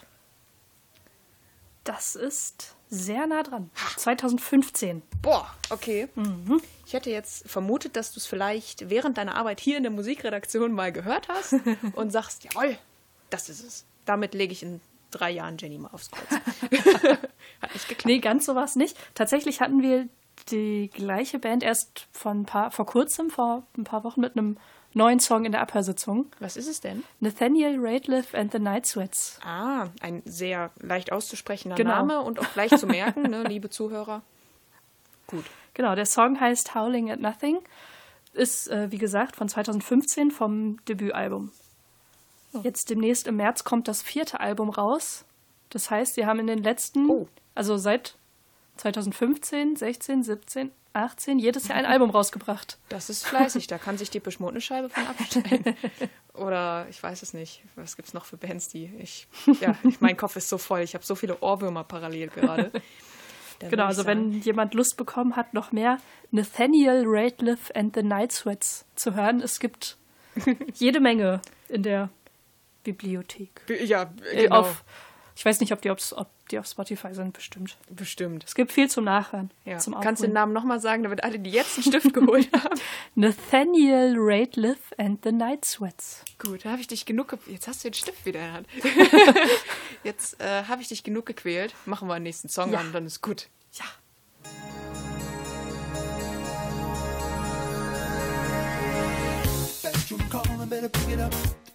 Das 1.83 2.15
ist 2.15 2.75
sehr 2.89 3.27
nah 3.27 3.43
dran. 3.43 3.69
2015. 3.97 5.01
Boah, 5.21 5.53
okay. 5.69 6.07
Ich 6.85 6.93
hätte 6.93 7.09
jetzt 7.09 7.49
vermutet, 7.49 7.95
dass 7.95 8.13
du 8.13 8.19
es 8.19 8.25
vielleicht 8.25 8.89
während 8.89 9.17
deiner 9.17 9.35
Arbeit 9.35 9.59
hier 9.59 9.77
in 9.77 9.83
der 9.83 9.91
Musikredaktion 9.91 10.71
mal 10.71 10.91
gehört 10.91 11.27
hast 11.27 11.55
und 11.95 12.11
sagst, 12.11 12.43
jawohl, 12.43 12.77
das 13.33 13.49
ist 13.49 13.63
es. 13.63 13.85
Damit 14.05 14.33
lege 14.33 14.53
ich 14.53 14.63
in 14.63 14.79
drei 15.11 15.31
Jahren 15.31 15.57
Jenny 15.57 15.77
mal 15.77 15.89
aufs 15.91 16.11
Kreuz. 16.11 16.29
Hat 17.61 17.73
nicht 17.73 17.87
geklappt. 17.87 18.05
Nee, 18.05 18.19
ganz 18.19 18.45
so 18.45 18.55
war 18.55 18.65
es 18.65 18.75
nicht. 18.75 18.97
Tatsächlich 19.15 19.61
hatten 19.61 19.81
wir 19.81 20.07
die 20.49 20.89
gleiche 20.93 21.39
Band 21.39 21.63
erst 21.63 22.07
vor, 22.11 22.31
ein 22.31 22.45
paar, 22.45 22.71
vor 22.71 22.85
kurzem, 22.85 23.29
vor 23.29 23.63
ein 23.77 23.83
paar 23.83 24.03
Wochen 24.03 24.21
mit 24.21 24.35
einem 24.35 24.57
neuen 24.93 25.19
Song 25.19 25.45
in 25.45 25.51
der 25.51 25.61
Abhörsitzung. 25.61 26.31
Was 26.39 26.57
ist 26.57 26.67
es 26.67 26.81
denn? 26.81 27.03
Nathaniel 27.19 27.77
Rateliff 27.79 28.33
and 28.33 28.51
the 28.51 28.59
Night 28.59 28.85
Sweats. 28.85 29.39
Ah, 29.43 29.87
ein 30.01 30.21
sehr 30.25 30.71
leicht 30.79 31.11
auszusprechender 31.11 31.75
Genau. 31.75 31.91
Name 31.91 32.21
und 32.21 32.39
auch 32.39 32.55
leicht 32.55 32.77
zu 32.77 32.87
merken, 32.87 33.23
ne, 33.23 33.43
liebe 33.43 33.69
Zuhörer. 33.69 34.21
Gut. 35.27 35.45
Genau, 35.73 35.95
der 35.95 36.05
Song 36.05 36.39
heißt 36.39 36.75
Howling 36.75 37.09
at 37.09 37.19
Nothing. 37.19 37.59
Ist, 38.33 38.67
äh, 38.69 38.91
wie 38.91 38.97
gesagt, 38.97 39.35
von 39.35 39.47
2015 39.47 40.31
vom 40.31 40.83
Debütalbum. 40.85 41.51
Jetzt 42.61 42.89
demnächst 42.89 43.27
im 43.27 43.37
März 43.37 43.63
kommt 43.63 43.87
das 43.87 44.01
vierte 44.01 44.39
Album 44.39 44.69
raus. 44.69 45.25
Das 45.69 45.89
heißt, 45.89 46.15
sie 46.15 46.25
haben 46.25 46.39
in 46.39 46.47
den 46.47 46.61
letzten, 46.61 47.09
Oh. 47.09 47.27
also 47.55 47.77
seit 47.77 48.15
2015, 48.77 49.75
16, 49.75 50.23
17, 50.23 50.71
18, 50.93 51.39
jedes 51.39 51.67
Jahr 51.67 51.77
ein 51.77 51.85
Album 51.85 52.11
rausgebracht. 52.11 52.77
Das 52.89 53.09
ist 53.09 53.25
fleißig, 53.25 53.67
da 53.67 53.77
kann 53.77 53.97
sich 53.97 54.09
die 54.11 54.21
Mode 54.39 54.61
Scheibe 54.61 54.89
von 54.89 55.07
abstellen. 55.07 55.75
Oder 56.35 56.87
ich 56.89 57.01
weiß 57.01 57.21
es 57.23 57.33
nicht. 57.33 57.63
Was 57.75 57.95
gibt 57.95 58.07
es 58.07 58.13
noch 58.13 58.25
für 58.25 58.37
Bands, 58.37 58.67
die 58.69 58.91
ich. 58.99 59.27
Ja, 59.59 59.75
ich, 59.83 60.01
mein 60.01 60.17
Kopf 60.17 60.35
ist 60.35 60.49
so 60.49 60.57
voll. 60.57 60.81
Ich 60.81 60.93
habe 60.93 61.03
so 61.03 61.15
viele 61.15 61.39
Ohrwürmer 61.41 61.83
parallel 61.83 62.29
gerade. 62.29 62.71
Da 63.59 63.69
Genau, 63.69 63.85
also 63.85 64.05
wenn 64.05 64.31
sagen, 64.31 64.41
jemand 64.41 64.73
Lust 64.73 64.97
bekommen 64.97 65.35
hat, 65.35 65.53
noch 65.53 65.71
mehr 65.71 65.97
Nathaniel 66.31 67.03
Rateliff 67.05 67.71
and 67.75 67.95
the 67.95 68.03
Night 68.03 68.31
Sweats 68.31 68.85
zu 68.95 69.13
hören, 69.15 69.41
es 69.41 69.59
gibt 69.59 69.97
jede 70.75 70.99
Menge 70.99 71.41
in 71.69 71.83
der 71.83 72.09
Bibliothek. 72.83 73.61
Ja, 73.85 74.13
Äh, 74.31 74.43
genau. 74.43 74.59
Auf, 74.61 74.83
ich 75.35 75.43
weiß 75.45 75.59
nicht, 75.61 75.71
ob 75.73 75.81
die, 75.81 75.89
auf, 75.89 75.97
ob 76.15 76.27
die 76.49 76.59
auf 76.59 76.67
Spotify 76.67 77.13
sind, 77.15 77.33
bestimmt. 77.33 77.75
Bestimmt. 77.89 78.43
Es 78.45 78.53
gibt 78.53 78.71
viel 78.71 78.89
zum 78.89 79.05
Nachhören. 79.05 79.49
Ja. 79.65 79.79
Zum 79.79 79.99
Kannst 79.99 80.21
du 80.21 80.27
den. 80.27 80.33
Namen 80.33 80.53
nochmal 80.53 80.79
sagen, 80.79 81.01
damit 81.03 81.23
alle, 81.23 81.39
die 81.39 81.49
jetzt 81.49 81.77
einen 81.77 81.85
Stift 81.85 82.13
geholt 82.13 82.49
haben? 82.63 82.79
Nathaniel 83.15 84.13
Rateliff 84.17 84.77
and 84.97 85.23
the 85.23 85.31
Night 85.31 85.65
Sweats. 85.65 86.23
Gut, 86.37 86.65
da 86.65 86.71
habe 86.71 86.81
ich 86.81 86.87
dich 86.87 87.05
genug. 87.05 87.29
Ge 87.29 87.39
jetzt 87.47 87.67
hast 87.67 87.83
du 87.83 87.89
den 87.89 87.95
Stift 87.95 88.25
wieder 88.25 88.39
in 88.41 88.45
der 88.45 88.53
Hand. 88.53 88.67
jetzt 90.03 90.39
äh, 90.39 90.63
habe 90.65 90.81
ich 90.81 90.89
dich 90.89 91.03
genug 91.03 91.25
gequält. 91.25 91.73
Machen 91.85 92.07
wir 92.07 92.15
den 92.15 92.23
nächsten 92.23 92.49
Song 92.49 92.71
Ja. 92.71 92.79
an, 92.79 92.91
dann 92.93 93.05
ist 93.07 93.21
gut. 93.21 93.47
Ja. 93.73 93.85
bedroom 99.81 100.29
calling, 100.29 100.69
better 100.69 100.89
pick 100.89 101.09
it 101.09 101.19
up. 101.19 101.33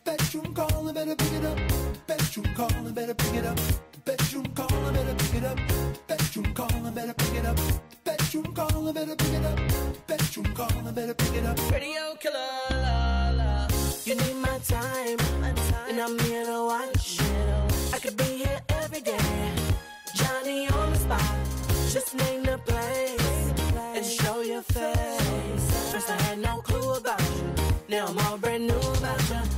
Bedroom 0.08 0.54
calling, 0.54 0.94
better 0.94 1.14
pick 1.14 1.32
it 1.34 1.44
up. 1.44 1.58
Bedroom 2.06 2.54
calling, 2.54 2.94
better 2.94 3.12
pick 3.12 3.34
it 3.34 3.44
up. 3.44 3.58
Bedroom 4.06 4.46
calling, 4.54 4.94
better 4.94 5.14
pick 5.14 5.34
it 5.34 5.44
up. 5.44 5.58
Bedroom 6.06 6.54
calling, 6.54 6.94
better 6.94 7.12
pick 7.12 7.34
it 7.34 7.44
up. 7.44 7.58
Bedroom 8.04 8.54
calling, 8.54 8.94
better 8.94 9.16
pick 9.16 9.34
it 9.34 9.44
up. 9.44 9.58
Bedroom 10.06 10.54
calling, 10.54 10.94
better 10.94 11.12
pick 11.12 11.34
it 11.34 11.44
up. 11.44 11.70
Radio 11.70 12.16
killer, 12.20 12.48
la 12.70 13.32
la. 13.36 13.68
You 14.06 14.14
need 14.14 14.36
my 14.36 14.58
time, 14.66 15.18
and 15.90 16.00
I'm 16.00 16.18
here 16.20 16.46
to 16.46 16.64
watch. 16.64 17.20
I 17.92 17.98
could 17.98 18.16
be 18.16 18.24
here 18.24 18.60
every 18.80 19.02
day. 19.02 19.52
Johnny 20.14 20.68
on 20.68 20.90
the 20.90 20.98
spot. 20.98 21.36
Just 21.92 22.14
name 22.16 22.44
the 22.44 22.56
place 22.56 23.52
and 23.94 24.06
show 24.06 24.40
your 24.40 24.62
face. 24.62 25.92
First 25.92 26.08
I 26.08 26.16
had 26.22 26.38
no 26.38 26.62
clue 26.62 26.94
about 26.94 27.20
you. 27.20 27.52
Now 27.90 28.06
I'm 28.06 28.18
all 28.20 28.38
brand 28.38 28.68
new 28.68 28.78
about 28.78 29.20
you. 29.28 29.57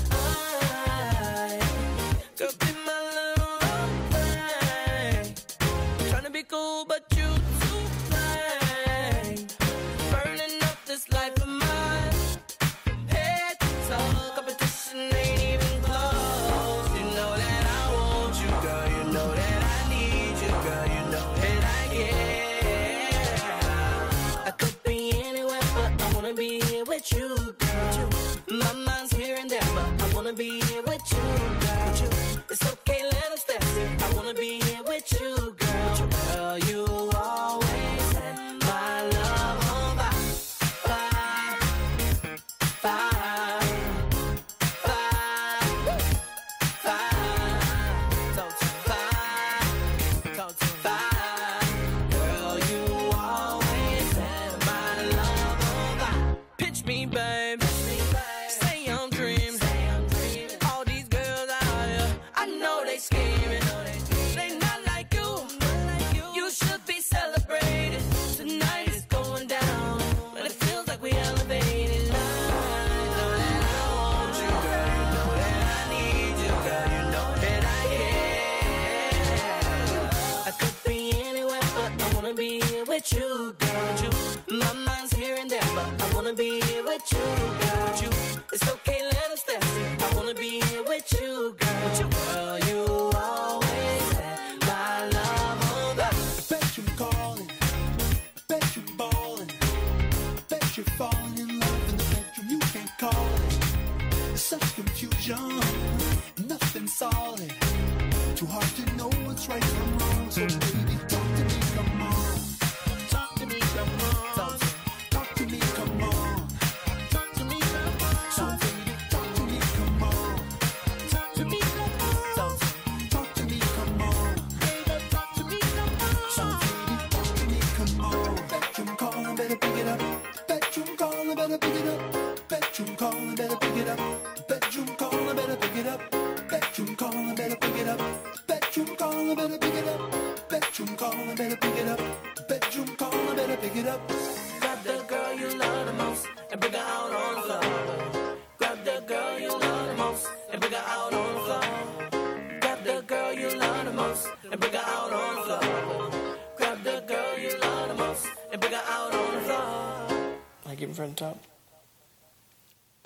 The 161.20 161.26
top. 161.26 161.38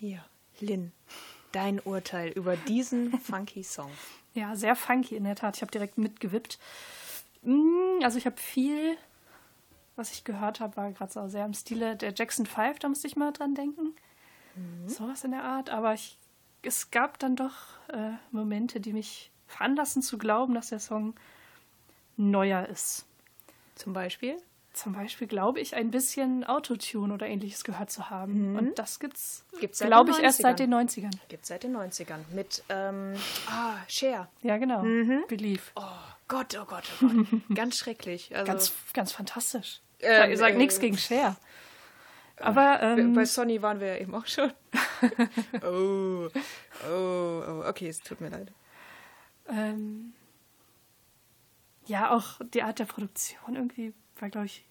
Ja, 0.00 0.24
Lynn, 0.60 0.92
dein 1.52 1.80
Urteil 1.80 2.30
über 2.30 2.56
diesen 2.56 3.18
funky 3.20 3.64
Song. 3.64 3.90
Ja, 4.34 4.54
sehr 4.56 4.76
funky 4.76 5.16
in 5.16 5.24
der 5.24 5.34
Tat. 5.36 5.56
Ich 5.56 5.62
habe 5.62 5.72
direkt 5.72 5.98
mitgewippt. 5.98 6.58
Mm, 7.42 8.02
Also 8.02 8.18
ich 8.18 8.26
habe 8.26 8.36
viel, 8.36 8.96
was 9.96 10.12
ich 10.12 10.22
gehört 10.24 10.60
habe, 10.60 10.76
war 10.76 10.92
gerade 10.92 11.12
so 11.12 11.26
sehr 11.28 11.44
im 11.44 11.54
Stile 11.54 11.96
der 11.96 12.12
Jackson 12.14 12.46
5, 12.46 12.78
da 12.78 12.88
musste 12.88 13.06
ich 13.08 13.16
mal 13.16 13.32
dran 13.32 13.54
denken. 13.54 13.94
Sowas 14.86 15.24
in 15.24 15.32
der 15.32 15.42
Art. 15.42 15.70
Aber 15.70 15.94
ich, 15.94 16.16
es 16.62 16.92
gab 16.92 17.18
dann 17.18 17.34
doch 17.34 17.54
äh, 17.88 18.12
Momente, 18.30 18.80
die 18.80 18.92
mich 18.92 19.32
veranlassen 19.48 20.00
zu 20.02 20.16
glauben, 20.18 20.54
dass 20.54 20.68
der 20.68 20.78
Song 20.78 21.14
neuer 22.16 22.66
ist. 22.68 23.04
Zum 23.74 23.92
Beispiel? 23.92 24.36
Zum 24.74 24.92
Beispiel 24.92 25.28
glaube 25.28 25.60
ich, 25.60 25.76
ein 25.76 25.92
bisschen 25.92 26.42
Autotune 26.42 27.14
oder 27.14 27.28
ähnliches 27.28 27.62
gehört 27.62 27.90
zu 27.90 28.10
haben. 28.10 28.56
Und 28.58 28.76
das 28.76 28.98
gibt's, 28.98 29.44
Gibt's 29.60 29.78
glaube 29.78 30.10
ich, 30.10 30.18
erst 30.18 30.40
90ern. 30.40 30.42
seit 30.42 30.58
den 30.58 30.74
90ern. 30.74 31.18
Gibt 31.28 31.46
seit 31.46 31.62
den 31.62 31.76
90ern. 31.76 32.18
Mit, 32.32 32.64
ähm, 32.68 33.14
ah, 33.48 33.76
Cher. 33.86 34.28
Ja, 34.42 34.58
genau. 34.58 34.82
Believe. 35.28 35.62
Oh 35.76 35.82
Gott, 36.26 36.58
oh 36.60 36.64
Gott, 36.64 36.82
oh 37.00 37.06
Gott. 37.06 37.26
Ganz 37.54 37.78
schrecklich. 37.78 38.34
Also, 38.34 38.50
Ganz, 38.50 38.72
ganz 38.92 39.12
fantastisch. 39.12 39.80
Ähm, 40.00 40.32
ich 40.32 40.38
sage 40.38 40.54
äh, 40.54 40.58
nichts 40.58 40.80
gegen 40.80 40.98
Cher. 40.98 41.36
Aber 42.38 42.82
ähm, 42.82 43.14
bei 43.14 43.26
Sonny 43.26 43.62
waren 43.62 43.78
wir 43.78 43.94
ja 43.94 43.96
eben 43.98 44.12
auch 44.12 44.26
schon. 44.26 44.52
oh, 45.62 46.28
oh, 46.90 47.42
oh, 47.48 47.62
okay, 47.68 47.86
es 47.88 48.00
tut 48.00 48.20
mir 48.20 48.30
leid. 48.30 48.52
ähm, 49.48 50.14
ja, 51.86 52.10
auch 52.10 52.40
die 52.52 52.64
Art 52.64 52.80
der 52.80 52.86
Produktion 52.86 53.54
irgendwie 53.54 53.94
war, 54.20 54.30
glaube 54.30 54.46
ich, 54.46 54.64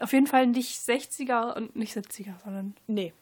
auf 0.00 0.12
jeden 0.12 0.26
Fall 0.26 0.46
nicht 0.46 0.78
60er 0.80 1.54
und 1.54 1.74
nicht 1.76 1.96
70er, 1.96 2.34
sondern 2.44 2.76
Nee, 2.86 3.12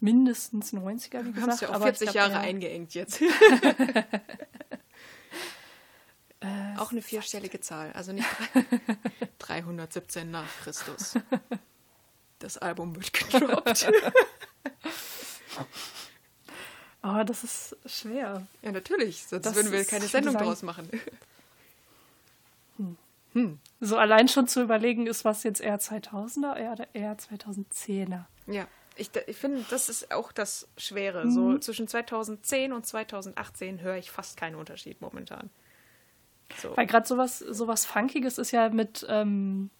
mindestens 0.00 0.72
90er, 0.72 1.24
wie 1.24 1.32
du 1.32 1.40
hast 1.42 1.60
gesagt. 1.60 1.62
ja 1.62 1.68
auch 1.70 1.74
aber 1.74 1.84
40 1.86 2.06
ich 2.08 2.12
glaub, 2.12 2.14
Jahre 2.14 2.32
ja, 2.34 2.40
eingeengt 2.40 2.94
jetzt. 2.94 3.20
auch 6.78 6.92
eine 6.92 7.02
vierstellige 7.02 7.60
Zahl, 7.60 7.92
also 7.92 8.12
nicht 8.12 8.26
drei- 9.38 9.60
317 9.62 10.30
nach 10.30 10.46
Christus. 10.62 11.14
Das 12.40 12.56
Album 12.56 12.94
wird 12.94 13.12
gedroppt. 13.12 13.90
Oh, 17.02 17.22
das 17.26 17.42
ist 17.42 17.76
schwer. 17.84 18.46
ja, 18.62 18.70
natürlich, 18.70 19.24
sonst 19.26 19.44
Das 19.44 19.56
würden 19.56 19.72
wir 19.72 19.84
keine 19.84 20.06
Sendung 20.06 20.34
sagen- 20.34 20.44
draus 20.46 20.62
machen. 20.62 20.88
So 23.80 23.96
allein 23.96 24.26
schon 24.28 24.48
zu 24.48 24.62
überlegen, 24.62 25.06
ist 25.06 25.24
was 25.24 25.42
jetzt 25.44 25.60
eher 25.60 25.78
2000er 25.78 26.72
oder 26.72 26.86
eher 26.94 27.16
2010er. 27.16 28.24
Ja, 28.46 28.66
ich, 28.96 29.10
ich 29.26 29.36
finde, 29.36 29.64
das 29.70 29.88
ist 29.88 30.10
auch 30.12 30.32
das 30.32 30.66
Schwere. 30.76 31.30
So 31.30 31.56
zwischen 31.58 31.86
2010 31.86 32.72
und 32.72 32.84
2018 32.86 33.80
höre 33.80 33.96
ich 33.96 34.10
fast 34.10 34.36
keinen 34.36 34.56
Unterschied 34.56 35.00
momentan. 35.00 35.50
So. 36.56 36.76
Weil 36.76 36.86
gerade 36.86 37.06
sowas, 37.06 37.38
sowas 37.38 37.84
Funkiges 37.84 38.38
ist 38.38 38.50
ja 38.50 38.70
mit 38.70 39.06
ähm, 39.08 39.70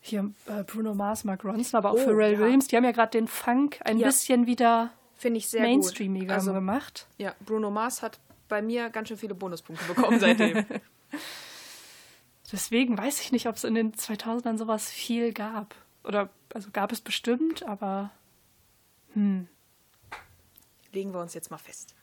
hier 0.00 0.32
äh, 0.46 0.64
Bruno 0.64 0.94
Mars, 0.94 1.24
Mark 1.24 1.44
Ronson, 1.44 1.78
aber 1.78 1.90
auch 1.90 1.94
Oh, 1.94 1.98
Pharrell 2.04 2.32
ja. 2.32 2.38
Williams, 2.40 2.66
die 2.68 2.76
haben 2.76 2.84
ja 2.84 2.92
gerade 2.92 3.10
den 3.10 3.28
Funk 3.28 3.78
ein 3.84 3.98
Ja. 3.98 4.06
bisschen 4.08 4.46
wieder 4.46 4.90
Finde 5.16 5.38
ich 5.38 5.48
sehr 5.48 5.62
mainstreamiger. 5.62 6.34
Also, 6.34 6.52
gemacht. 6.52 7.06
ja, 7.18 7.34
Bruno 7.44 7.70
Mars 7.70 8.02
hat 8.02 8.18
bei 8.48 8.62
mir 8.62 8.90
ganz 8.90 9.08
schön 9.08 9.16
viele 9.18 9.34
Bonuspunkte 9.34 9.84
bekommen 9.86 10.18
seitdem. 10.18 10.64
Deswegen 12.52 12.96
weiß 12.96 13.20
ich 13.20 13.32
nicht, 13.32 13.48
ob 13.48 13.56
es 13.56 13.64
in 13.64 13.74
den 13.74 13.92
2000ern 13.92 14.56
sowas 14.56 14.90
viel 14.90 15.32
gab. 15.32 15.74
Oder, 16.04 16.30
also 16.54 16.70
gab 16.70 16.92
es 16.92 17.00
bestimmt, 17.00 17.64
aber 17.64 18.10
Legen 20.92 21.12
wir 21.12 21.20
uns 21.20 21.34
jetzt 21.34 21.50
mal 21.50 21.58
fest. 21.58 21.94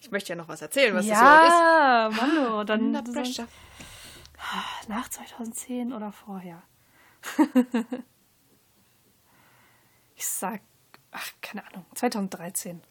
Ich 0.00 0.10
möchte 0.10 0.30
ja 0.30 0.36
noch 0.36 0.48
was 0.48 0.60
erzählen, 0.60 0.94
was 0.94 1.06
das 1.06 1.18
überhaupt 1.18 1.46
ist. 1.46 1.52
ja, 1.52 2.10
Mano, 2.12 2.64
dann 2.64 2.80
Under 2.80 3.02
Pressure. 3.02 3.48
nach 4.88 5.08
2010 5.08 5.92
oder 5.92 6.12
vorher. 6.12 6.62
ich 10.14 10.26
sag, 10.26 10.60
ach, 11.10 11.32
keine 11.40 11.66
Ahnung, 11.66 11.86
2013. 11.94 12.82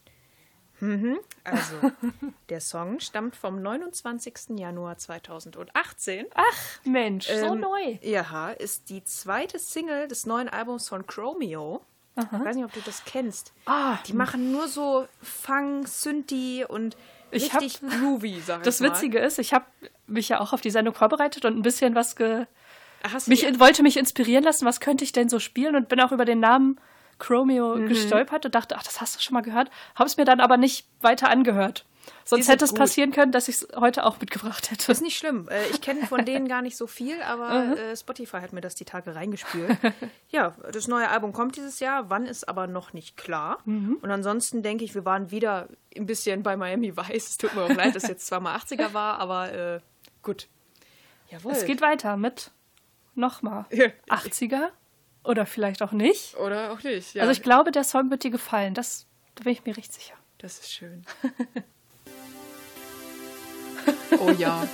Also, 1.44 1.92
der 2.50 2.62
Song 2.62 3.00
stammt 3.00 3.36
vom 3.36 3.62
29. 3.62 4.58
Januar 4.58 4.98
2018. 4.98 6.26
Ach, 6.34 6.44
Mensch, 6.84 7.28
so 7.28 7.34
Ähm, 7.54 7.60
neu. 7.60 7.98
Ja, 8.02 8.50
ist 8.52 8.90
die 8.90 9.04
zweite 9.04 9.60
Single 9.60 10.08
des 10.08 10.26
neuen 10.26 10.50
Albums 10.50 10.90
von 10.90 11.06
Chromeo. 11.08 11.82
Ich 12.18 12.32
weiß 12.32 12.56
nicht, 12.56 12.64
ob 12.66 12.72
du 12.74 12.80
das 12.86 13.04
kennst. 13.06 13.52
Ah, 13.66 13.98
Die 14.08 14.14
machen 14.14 14.52
nur 14.52 14.68
so 14.70 15.06
Fang, 15.22 15.86
Synthi 15.86 16.64
und 16.68 16.96
Ich 17.32 17.54
hab- 17.54 17.62
richtig 17.62 17.82
groovy, 17.90 18.40
sag 18.40 18.60
ich 18.60 18.64
das 18.66 18.80
mal. 18.80 18.90
Witzige 18.92 19.20
ist, 19.20 19.38
ich 19.38 19.54
habe 19.54 19.66
mich 20.08 20.30
ja 20.30 20.40
auch 20.40 20.54
auf 20.54 20.62
die 20.62 20.72
Sendung 20.72 20.94
vorbereitet 20.96 21.44
und 21.44 21.58
ein 21.58 21.62
bisschen 21.62 21.94
was 21.94 22.16
ge 22.16 22.46
Ach, 23.04 23.28
mich 23.28 23.44
wollte 23.60 23.84
mich 23.84 23.98
inspirieren 23.98 24.44
lassen, 24.46 24.66
was 24.66 24.80
könnte 24.80 25.04
ich 25.04 25.12
denn 25.12 25.28
so 25.30 25.40
spielen 25.40 25.76
und 25.76 25.90
bin 25.90 26.00
auch 26.00 26.12
über 26.14 26.24
den 26.26 26.40
Namen 26.40 26.80
Chromeo 27.20 27.76
Mhm. 27.76 27.88
gestolpert 27.88 28.46
und 28.46 28.56
dachte, 28.56 28.76
ach, 28.78 28.84
das 28.84 29.02
hast 29.02 29.16
du 29.16 29.20
schon 29.22 29.34
mal 29.34 29.42
gehört, 29.42 29.70
habe 29.96 30.08
es 30.08 30.18
mir 30.18 30.26
dann 30.26 30.40
aber 30.40 30.58
nicht 30.58 30.88
weiter 31.02 31.30
angehört. 31.30 31.86
Sonst 32.24 32.48
hätte 32.50 32.66
es 32.66 32.70
gut. 32.72 32.80
passieren 32.80 33.12
können, 33.12 33.32
dass 33.32 33.48
ich 33.48 33.56
es 33.56 33.68
heute 33.76 34.06
auch 34.06 34.20
mitgebracht 34.20 34.70
hätte. 34.70 34.92
ist 34.92 35.02
nicht 35.02 35.18
schlimm. 35.18 35.48
Äh, 35.50 35.66
Ich 35.72 35.82
kenne 35.82 36.06
von 36.06 36.24
denen 36.24 36.48
gar 36.48 36.62
nicht 36.62 36.78
so 36.78 36.86
viel, 36.86 37.20
aber 37.24 37.76
äh, 37.80 37.98
Spotify 37.98 38.38
hat 38.42 38.54
mir 38.54 38.62
das 38.62 38.76
die 38.76 38.86
Tage 38.86 39.16
reingespült. 39.16 39.76
ja, 40.30 40.54
das 40.72 40.88
neue 40.88 41.10
Album 41.10 41.34
kommt 41.34 41.56
dieses 41.56 41.80
Jahr. 41.80 42.10
Wann 42.12 42.28
ist 42.28 42.48
aber 42.48 42.68
noch 42.68 42.94
nicht 42.94 43.18
klar. 43.18 43.58
Und 43.66 44.06
ansonsten 44.12 44.62
denke 44.62 44.84
ich, 44.84 44.94
wir 44.94 45.04
waren 45.06 45.32
wieder 45.32 45.68
ein 45.98 46.06
bisschen 46.06 46.44
bei 46.44 46.56
Miami 46.56 46.96
Vice. 46.96 47.28
Es 47.30 47.38
tut 47.38 47.56
mir 47.56 47.64
auch 47.64 47.70
leid, 47.70 47.96
dass 47.96 48.04
es 48.04 48.10
jetzt 48.10 48.28
zwar 48.28 48.40
mal 48.40 48.56
80er 48.56 48.94
war, 48.94 49.18
aber 49.20 49.52
äh, 49.54 49.80
gut. 50.22 50.48
Jawohl. 51.32 51.54
Es 51.54 51.66
geht 51.66 51.82
weiter 51.82 52.18
mit 52.18 52.52
nochmal 53.16 53.66
Ja. 53.72 53.88
80er 54.10 54.68
oder 55.26 55.46
vielleicht 55.46 55.82
auch 55.82 55.92
nicht. 55.92 56.36
Oder 56.38 56.72
auch 56.72 56.84
nicht. 56.84 57.14
Ja, 57.14 57.22
Also 57.24 57.32
ich 57.32 57.42
glaube, 57.44 57.72
der 57.72 57.84
Song 57.84 58.10
wird 58.12 58.24
dir 58.24 58.32
gefallen. 58.32 58.74
Das 58.74 59.08
da 59.36 59.44
bin 59.44 59.54
ich 59.54 59.66
mir 59.66 59.76
recht 59.76 59.94
sicher. 59.94 60.16
das 60.38 60.60
ist 60.60 60.72
schön. 60.74 61.06
oh 64.20 64.32
ja. 64.32 64.68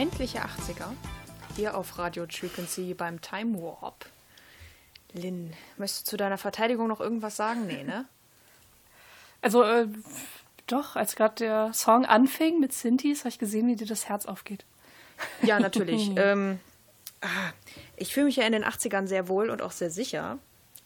Vermeintliche 0.00 0.38
80er. 0.38 0.86
Hier 1.56 1.76
auf 1.76 1.98
Radio 1.98 2.24
Frequency 2.26 2.94
beim 2.94 3.20
Time 3.20 3.60
Warp. 3.60 4.06
Lynn, 5.12 5.52
möchtest 5.76 6.06
du 6.06 6.12
zu 6.12 6.16
deiner 6.16 6.38
Verteidigung 6.38 6.88
noch 6.88 7.00
irgendwas 7.00 7.36
sagen? 7.36 7.66
Nee, 7.66 7.84
ne? 7.84 8.06
Also, 9.42 9.62
äh, 9.62 9.88
doch, 10.66 10.96
als 10.96 11.16
gerade 11.16 11.34
der 11.34 11.74
Song 11.74 12.06
anfing 12.06 12.60
mit 12.60 12.72
Synthes, 12.72 13.20
habe 13.20 13.28
ich 13.28 13.38
gesehen, 13.38 13.66
wie 13.66 13.76
dir 13.76 13.86
das 13.86 14.08
Herz 14.08 14.24
aufgeht. 14.24 14.64
Ja, 15.42 15.60
natürlich. 15.60 16.10
ähm, 16.16 16.60
ah, 17.20 17.52
ich 17.96 18.14
fühle 18.14 18.24
mich 18.24 18.36
ja 18.36 18.44
in 18.44 18.52
den 18.52 18.64
80ern 18.64 19.06
sehr 19.06 19.28
wohl 19.28 19.50
und 19.50 19.60
auch 19.60 19.72
sehr 19.72 19.90
sicher. 19.90 20.38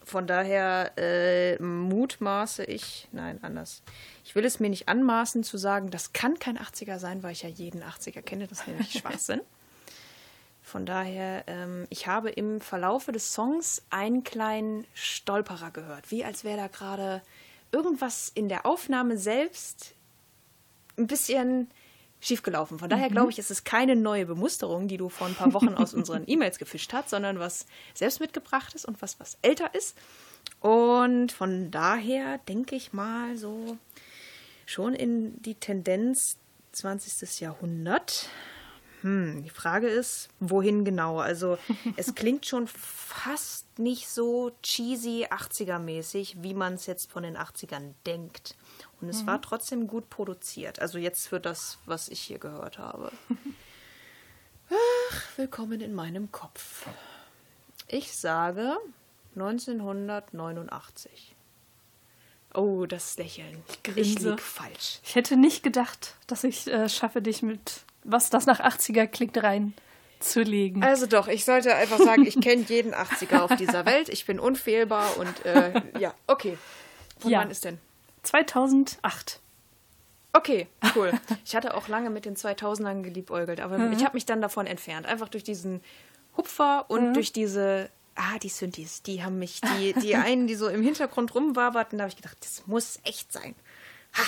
Von 0.03 0.27
daher 0.27 0.91
äh, 0.99 1.63
mutmaße 1.63 2.65
ich, 2.65 3.07
nein, 3.13 3.39
anders. 3.43 3.81
Ich 4.35 4.37
will 4.37 4.47
es 4.47 4.59
mir 4.59 4.69
nicht 4.69 4.89
anmaßen 4.89 5.45
zu 5.45 5.57
sagen, 5.57 5.91
das 5.91 6.13
kann 6.13 6.41
kein 6.41 6.59
80er 6.59 6.99
sein, 6.99 7.23
weil 7.23 7.31
ich 7.31 7.43
ja 7.43 7.49
jeden 7.49 7.85
80er 7.85 8.21
kenne, 8.21 8.49
das 8.49 8.59
ist 8.59 8.67
nämlich 8.67 8.93
Schwachsinn. 8.99 9.41
Von 10.61 10.87
daher, 10.87 11.45
ähm, 11.47 11.87
ich 11.89 12.09
habe 12.09 12.31
im 12.31 12.61
Verlaufe 12.61 13.13
des 13.13 13.33
Songs 13.33 13.83
einen 13.91 14.25
kleinen 14.25 14.89
Stolperer 14.93 15.71
gehört, 15.71 16.11
wie 16.11 16.25
als 16.25 16.43
wäre 16.43 16.57
da 16.57 16.67
gerade 16.67 17.23
irgendwas 17.71 18.33
in 18.35 18.49
der 18.49 18.67
Aufnahme 18.67 19.19
selbst 19.19 19.95
ein 20.99 21.07
bisschen 21.07 21.71
schiefgelaufen. 22.21 22.81
Von 22.81 22.91
daher 22.91 23.11
glaube 23.11 23.31
ich, 23.31 23.39
ist 23.39 23.53
es 23.53 23.63
keine 23.63 23.95
neue 23.95 24.27
Bemusterung, 24.27 24.89
die 24.89 24.97
du 24.97 25.11
vor 25.11 25.29
ein 25.29 25.37
paar 25.37 25.53
Wochen 25.53 25.75
aus 25.75 25.95
unseren 25.95 26.25
E-Mails 26.27 26.59
gefischt 26.59 26.93
hast, 26.93 27.11
sondern 27.11 27.39
was 27.39 27.67
selbst 27.95 28.19
mitgebracht 28.19 28.75
ist 28.75 28.85
und 28.85 29.01
was, 29.01 29.21
was 29.21 29.39
älter 29.43 29.77
ist. 29.77 29.97
Und 30.59 31.31
von 31.31 31.71
daher 31.71 32.39
denke 32.49 32.75
ich 32.75 32.93
mal 32.93 33.37
so 33.37 33.79
schon 34.71 34.95
in 34.95 35.41
die 35.43 35.55
Tendenz 35.55 36.39
20. 36.73 37.41
Jahrhundert. 37.41 38.29
Hm, 39.03 39.43
die 39.43 39.51
Frage 39.51 39.89
ist, 39.89 40.29
wohin 40.41 40.85
genau? 40.85 41.19
Also 41.19 41.59
es 41.97 42.15
klingt 42.15 42.47
schon 42.47 42.67
fast 42.67 43.79
nicht 43.79 44.09
so 44.09 44.53
cheesy 44.63 45.27
80er-mäßig, 45.27 46.43
wie 46.43 46.55
man 46.55 46.75
es 46.75 46.87
jetzt 46.87 47.13
von 47.13 47.23
den 47.23 47.37
80ern 47.37 47.93
denkt. 48.07 48.57
Und 49.01 49.11
es 49.11 49.27
war 49.27 49.43
trotzdem 49.43 49.87
gut 49.87 50.09
produziert. 50.09 50.81
Also 50.81 50.99
jetzt 50.99 51.29
für 51.29 51.41
das, 51.41 51.79
was 51.85 52.09
ich 52.09 52.21
hier 52.21 52.39
gehört 52.39 52.79
habe. 52.79 53.13
Ach, 54.71 55.23
willkommen 55.37 55.83
in 55.83 55.95
meinem 55.95 56.33
Kopf. 56.33 56.87
Ich 57.87 58.17
sage 58.17 58.79
1989. 59.35 61.34
Oh, 62.55 62.87
das 62.87 63.17
Lächeln. 63.19 63.63
Ich 63.69 63.83
grinse. 63.83 64.31
lieg 64.31 64.41
falsch. 64.41 65.01
Ich 65.05 65.15
hätte 65.17 65.37
nicht 65.37 65.63
gedacht, 65.63 66.15
dass 66.29 66.45
ich 66.45 66.67
äh, 66.69 66.89
schaffe, 66.89 67.21
dich 67.21 67.43
mit 67.43 67.81
was 68.05 68.31
das 68.31 68.47
nach 68.47 68.61
80er 68.61 69.07
klingt 69.07 69.37
reinzulegen. 69.43 70.83
Also 70.85 71.07
doch, 71.07 71.27
ich 71.27 71.45
sollte 71.45 71.75
einfach 71.75 71.99
sagen, 71.99 72.27
ich 72.27 72.41
kenne 72.41 72.63
jeden 72.69 72.95
80er 72.95 73.41
auf 73.41 73.57
dieser 73.57 73.85
Welt. 73.87 74.09
Ich 74.09 74.27
bin 74.27 74.39
unfehlbar 74.39 75.17
und 75.17 75.45
äh, 75.47 75.73
ja, 75.99 76.15
okay. 76.27 76.57
Von 77.19 77.31
Ja. 77.31 77.41
wann 77.41 77.51
ist 77.51 77.65
denn? 77.65 77.79
2008. 78.23 79.41
Okay, 80.33 80.67
cool. 80.95 81.13
Ich 81.45 81.55
hatte 81.55 81.75
auch 81.75 81.89
lange 81.89 82.11
mit 82.11 82.25
den 82.25 82.37
2000ern 82.37 83.03
geliebäugelt, 83.03 83.61
aber 83.61 83.79
Mhm. 83.79 83.93
ich 83.93 84.05
habe 84.05 84.15
mich 84.17 84.27
dann 84.27 84.41
davon 84.43 84.67
entfernt. 84.67 85.07
Einfach 85.07 85.29
durch 85.29 85.45
diesen 85.45 85.81
Hupfer 86.37 86.87
und 86.89 87.11
Mhm. 87.11 87.15
durch 87.15 87.33
diese, 87.33 87.89
ah, 88.17 88.39
die 88.43 88.49
Synthes, 88.49 89.03
die 89.03 89.23
haben 89.23 89.39
mich, 89.39 89.61
die, 89.61 89.93
die 89.95 90.15
einen, 90.17 90.47
die 90.47 90.55
so 90.55 90.69
im 90.69 90.83
Hintergrund 90.83 91.35
rumwaberten, 91.35 91.99
da 91.99 92.05
habe 92.05 92.11
ich 92.11 92.17
gedacht, 92.17 92.37
das 92.41 92.67
muss 92.67 92.99
echt 93.05 93.33
sein. 93.33 93.55
Ha! 94.17 94.23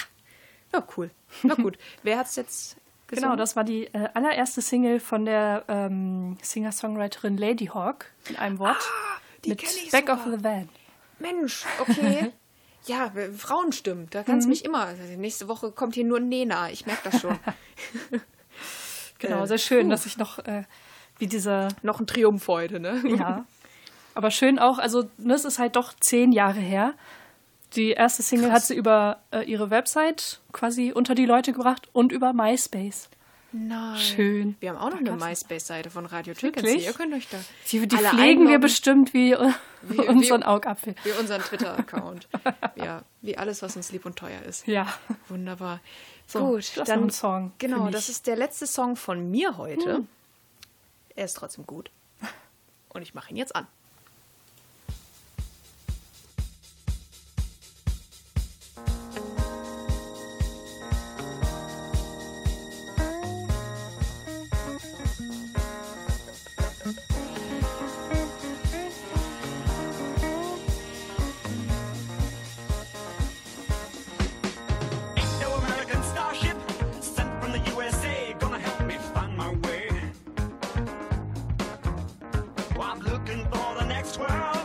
Ja, 0.73 0.87
cool. 0.97 1.11
Na 1.43 1.55
gut. 1.63 1.79
Wer 2.03 2.19
hat's 2.19 2.37
jetzt 2.37 2.77
gesungen? 3.07 3.31
Genau, 3.31 3.37
das 3.37 3.57
war 3.57 3.65
die 3.65 3.87
äh, 3.87 4.09
allererste 4.15 4.61
Single 4.63 5.01
von 5.01 5.25
der 5.25 5.65
ähm, 5.69 6.37
Singer-Songwriterin 6.43 7.37
Lady 7.37 7.67
Hawk 7.67 8.07
in 8.29 8.37
einem 8.37 8.59
Wort. 8.59 8.77
Ah, 8.77 9.21
die 9.45 9.51
mit 9.51 9.63
ich 9.63 9.91
Back 9.91 10.09
sogar. 10.09 10.27
of 10.27 10.33
the 10.39 10.43
Van. 10.45 10.69
Mensch, 11.19 11.65
okay. 11.81 12.33
Ja, 12.87 13.11
Frauenstimmen, 13.37 14.07
da 14.11 14.21
Mhm. 14.21 14.25
kannst 14.27 14.45
du 14.45 14.49
mich 14.49 14.65
immer. 14.65 14.85
Also 14.85 15.03
nächste 15.17 15.49
Woche 15.49 15.73
kommt 15.73 15.97
hier 15.97 16.05
nur 16.05 16.21
Nena, 16.21 16.71
ich 16.71 16.87
merke 16.87 17.11
das 17.11 17.21
schon. 17.21 17.37
Genau, 19.19 19.43
Äh, 19.43 19.47
sehr 19.49 19.59
schön, 19.59 19.87
puh. 19.87 19.91
dass 19.91 20.07
ich 20.07 20.19
noch 20.19 20.39
äh, 20.41 20.63
wie 21.19 21.27
dieser 21.27 21.69
Noch 21.83 21.99
ein 22.01 22.07
Triumph 22.07 22.47
heute, 22.49 22.79
ne? 22.79 23.03
Ja. 23.19 23.45
Aber 24.17 24.31
schön 24.31 24.59
auch, 24.59 24.79
also 24.79 25.09
ne, 25.19 25.35
es 25.35 25.45
ist 25.45 25.59
halt 25.59 25.77
doch 25.77 25.93
zehn 26.01 26.33
Jahre 26.33 26.59
her. 26.61 26.95
Die 27.75 27.91
erste 27.91 28.23
Single 28.23 28.51
hat 28.53 28.63
sie 28.65 28.75
über 28.75 29.21
äh, 29.31 29.43
ihre 29.43 29.69
Website 29.71 30.41
quasi 30.53 30.93
unter 30.93 31.15
die 31.15 31.27
Leute 31.27 31.53
gebracht 31.53 31.89
und 31.93 32.13
über 32.13 32.33
MySpace. 32.33 33.11
Nein. 33.53 33.99
Schön. 33.99 34.57
Wir 34.61 34.71
haben 34.71 34.79
auch 34.79 34.91
noch 34.91 34.99
eine 34.99 35.11
gab's- 35.11 35.25
MySpace-Seite 35.25 35.91
von 35.91 36.07
Radio? 36.07 36.35
Frequency. 36.35 36.79
Ihr 36.79 36.93
könnt 36.95 37.13
euch 37.13 37.29
da 37.29 37.37
Die, 37.71 37.87
die 37.87 37.97
alle 37.97 38.09
pflegen 38.09 38.49
wir 38.49 38.59
bestimmt 38.59 39.13
wie, 39.13 39.33
äh, 39.33 39.51
Wie- 39.83 39.99
unseren 40.01 40.41
wie- 40.41 40.45
Augapfel. 40.47 40.95
wie 41.05 41.11
unseren 41.21 41.43
Twitter-Account. 41.43 42.29
ja, 42.77 43.03
wie 43.21 43.37
alles, 43.37 43.61
was 43.63 43.77
uns 43.77 43.93
lieb 43.93 44.07
und 44.07 44.17
teuer 44.17 44.41
ist. 44.43 44.67
Ja. 44.67 44.87
Wunderbar. 45.29 45.81
So, 46.27 46.41
Gut, 46.41 46.73
das 46.77 46.89
dann 46.89 47.05
ein 47.05 47.11
Song 47.11 47.53
Genau, 47.59 47.89
das 47.91 48.09
ist 48.09 48.27
der 48.27 48.37
letzte 48.37 48.67
Song 48.67 48.97
von 48.97 49.31
mir 49.31 49.59
heute. 49.59 50.05
Er 51.15 51.25
ist 51.27 51.35
trotzdem 51.35 51.67
gut. 51.67 51.91
Und 52.89 53.03
ich 53.03 53.13
mache 53.15 53.31
ihn 53.31 53.37
jetzt 53.37 53.55
an. 53.55 53.67
looking 83.27 83.45
for 83.47 83.75
the 83.75 83.85
next 83.85 84.19
world. 84.19 84.56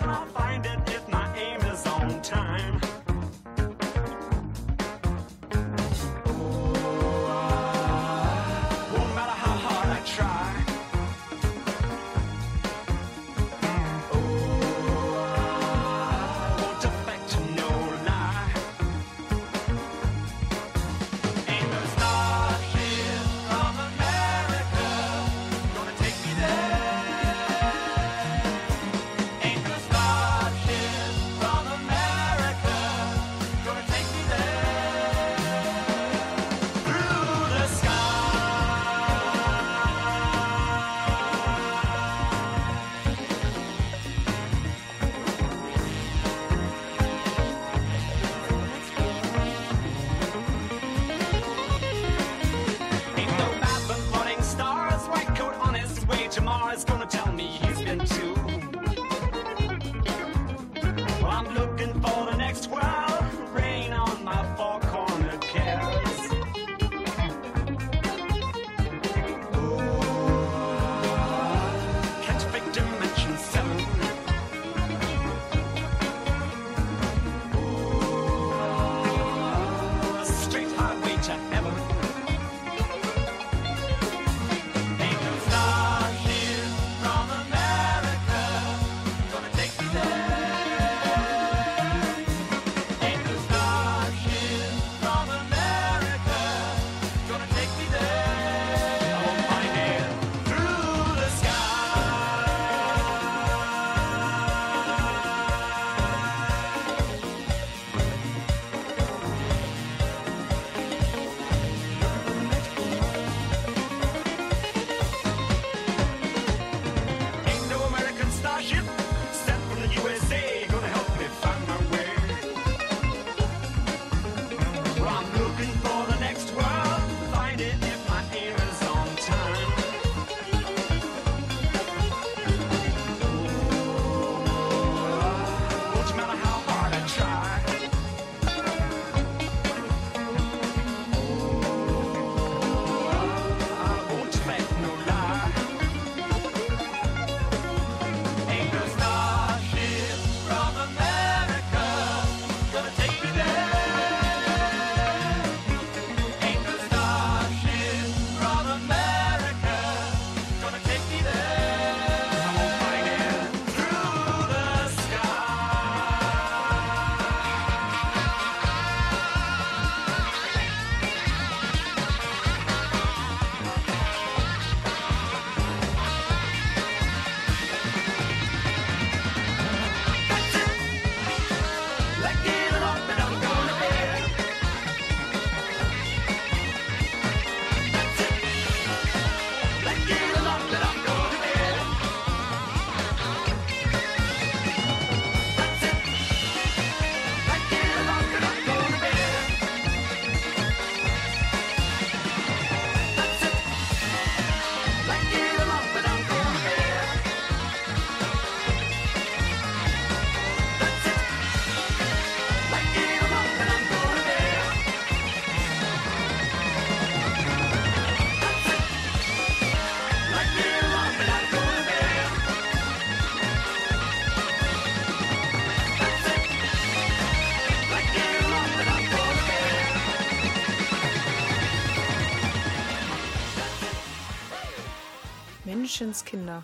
The 236.01 236.07
Menschenskinder. 236.07 236.63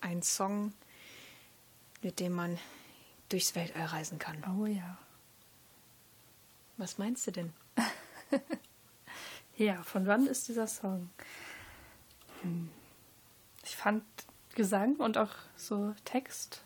Ein 0.00 0.22
Song, 0.22 0.72
mit 2.00 2.20
dem 2.20 2.32
man 2.32 2.56
durchs 3.28 3.56
Weltall 3.56 3.86
reisen 3.86 4.20
kann. 4.20 4.36
Oh 4.56 4.66
ja. 4.66 4.98
Was 6.76 6.98
meinst 6.98 7.26
du 7.26 7.32
denn? 7.32 7.52
Ja, 9.56 9.82
von 9.82 10.06
wann 10.06 10.28
ist 10.28 10.46
dieser 10.46 10.68
Song? 10.68 11.10
Hm. 12.42 12.70
Ich 13.64 13.74
fand 13.74 14.04
Gesang 14.54 14.94
und 14.94 15.18
auch 15.18 15.32
so 15.56 15.92
Text 16.04 16.62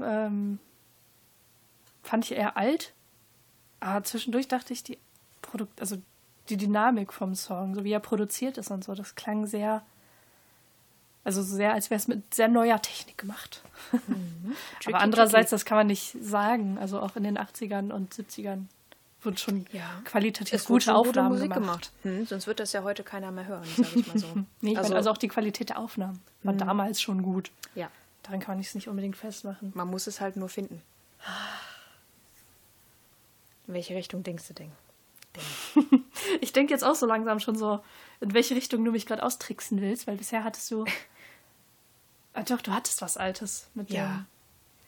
ähm, 0.00 0.60
fand 2.04 2.26
ich 2.26 2.38
eher 2.38 2.56
alt. 2.56 2.94
Aber 3.80 4.04
zwischendurch 4.04 4.46
dachte 4.46 4.72
ich, 4.72 4.84
die 4.84 5.00
Produkt, 5.42 5.80
also 5.80 6.00
die 6.48 6.56
Dynamik 6.56 7.12
vom 7.12 7.34
Song, 7.34 7.74
so 7.74 7.84
wie 7.84 7.92
er 7.92 8.00
produziert 8.00 8.58
ist 8.58 8.70
und 8.70 8.84
so, 8.84 8.94
das 8.94 9.14
klang 9.14 9.46
sehr, 9.46 9.82
also 11.24 11.42
sehr, 11.42 11.72
als 11.72 11.88
wäre 11.90 11.98
es 11.98 12.06
mit 12.08 12.34
sehr 12.34 12.48
neuer 12.48 12.80
Technik 12.82 13.16
gemacht. 13.18 13.62
Tricky, 13.92 14.88
Aber 14.88 15.00
andererseits, 15.00 15.50
das 15.50 15.64
kann 15.64 15.78
man 15.78 15.86
nicht 15.86 16.16
sagen. 16.20 16.76
Also 16.78 17.00
auch 17.00 17.16
in 17.16 17.22
den 17.24 17.38
80ern 17.38 17.90
und 17.92 18.14
70ern 18.14 18.64
wurden 19.22 19.36
schon 19.38 19.66
Ja. 19.72 19.88
qualitativ 20.04 20.52
Es 20.52 20.66
gute 20.66 20.94
Aufnahmen 20.94 21.30
Musik 21.30 21.52
gemacht. 21.54 21.92
gemacht. 22.02 22.18
Hm, 22.18 22.26
sonst 22.26 22.46
wird 22.46 22.60
das 22.60 22.72
ja 22.74 22.82
heute 22.82 23.02
keiner 23.04 23.30
mehr 23.30 23.46
hören, 23.46 23.64
sag 23.76 23.96
ich 23.96 24.06
mal 24.06 24.18
so. 24.18 24.26
Nee, 24.60 24.76
also, 24.76 24.88
meine, 24.90 24.96
also 24.96 25.10
auch 25.10 25.16
die 25.16 25.28
Qualität 25.28 25.70
der 25.70 25.78
Aufnahmen 25.78 26.20
war 26.42 26.52
damals 26.52 27.00
schon 27.00 27.22
gut. 27.22 27.50
ja, 27.74 27.90
Daran 28.22 28.40
kann 28.40 28.56
man 28.56 28.60
es 28.60 28.74
nicht 28.74 28.88
unbedingt 28.88 29.16
festmachen. 29.16 29.72
man 29.74 29.88
muss 29.88 30.06
es 30.06 30.20
halt 30.20 30.36
nur 30.36 30.48
finden. 30.50 30.82
In 33.66 33.72
welche 33.74 33.94
Richtung 33.94 34.22
denkst 34.22 34.48
du 34.48 34.54
denn? 34.54 34.72
Ich 36.40 36.52
denke 36.52 36.72
jetzt 36.72 36.84
auch 36.84 36.94
so 36.94 37.06
langsam 37.06 37.40
schon 37.40 37.56
so, 37.56 37.80
in 38.20 38.34
welche 38.34 38.54
Richtung 38.54 38.84
du 38.84 38.90
mich 38.92 39.06
gerade 39.06 39.22
austricksen 39.22 39.80
willst, 39.80 40.06
weil 40.06 40.16
bisher 40.16 40.44
hattest 40.44 40.70
du. 40.70 40.84
Ah, 42.32 42.42
doch, 42.42 42.60
du 42.60 42.72
hattest 42.72 43.02
was 43.02 43.16
Altes 43.16 43.68
mit 43.74 43.90
Ja. 43.90 44.06
dem 44.06 44.26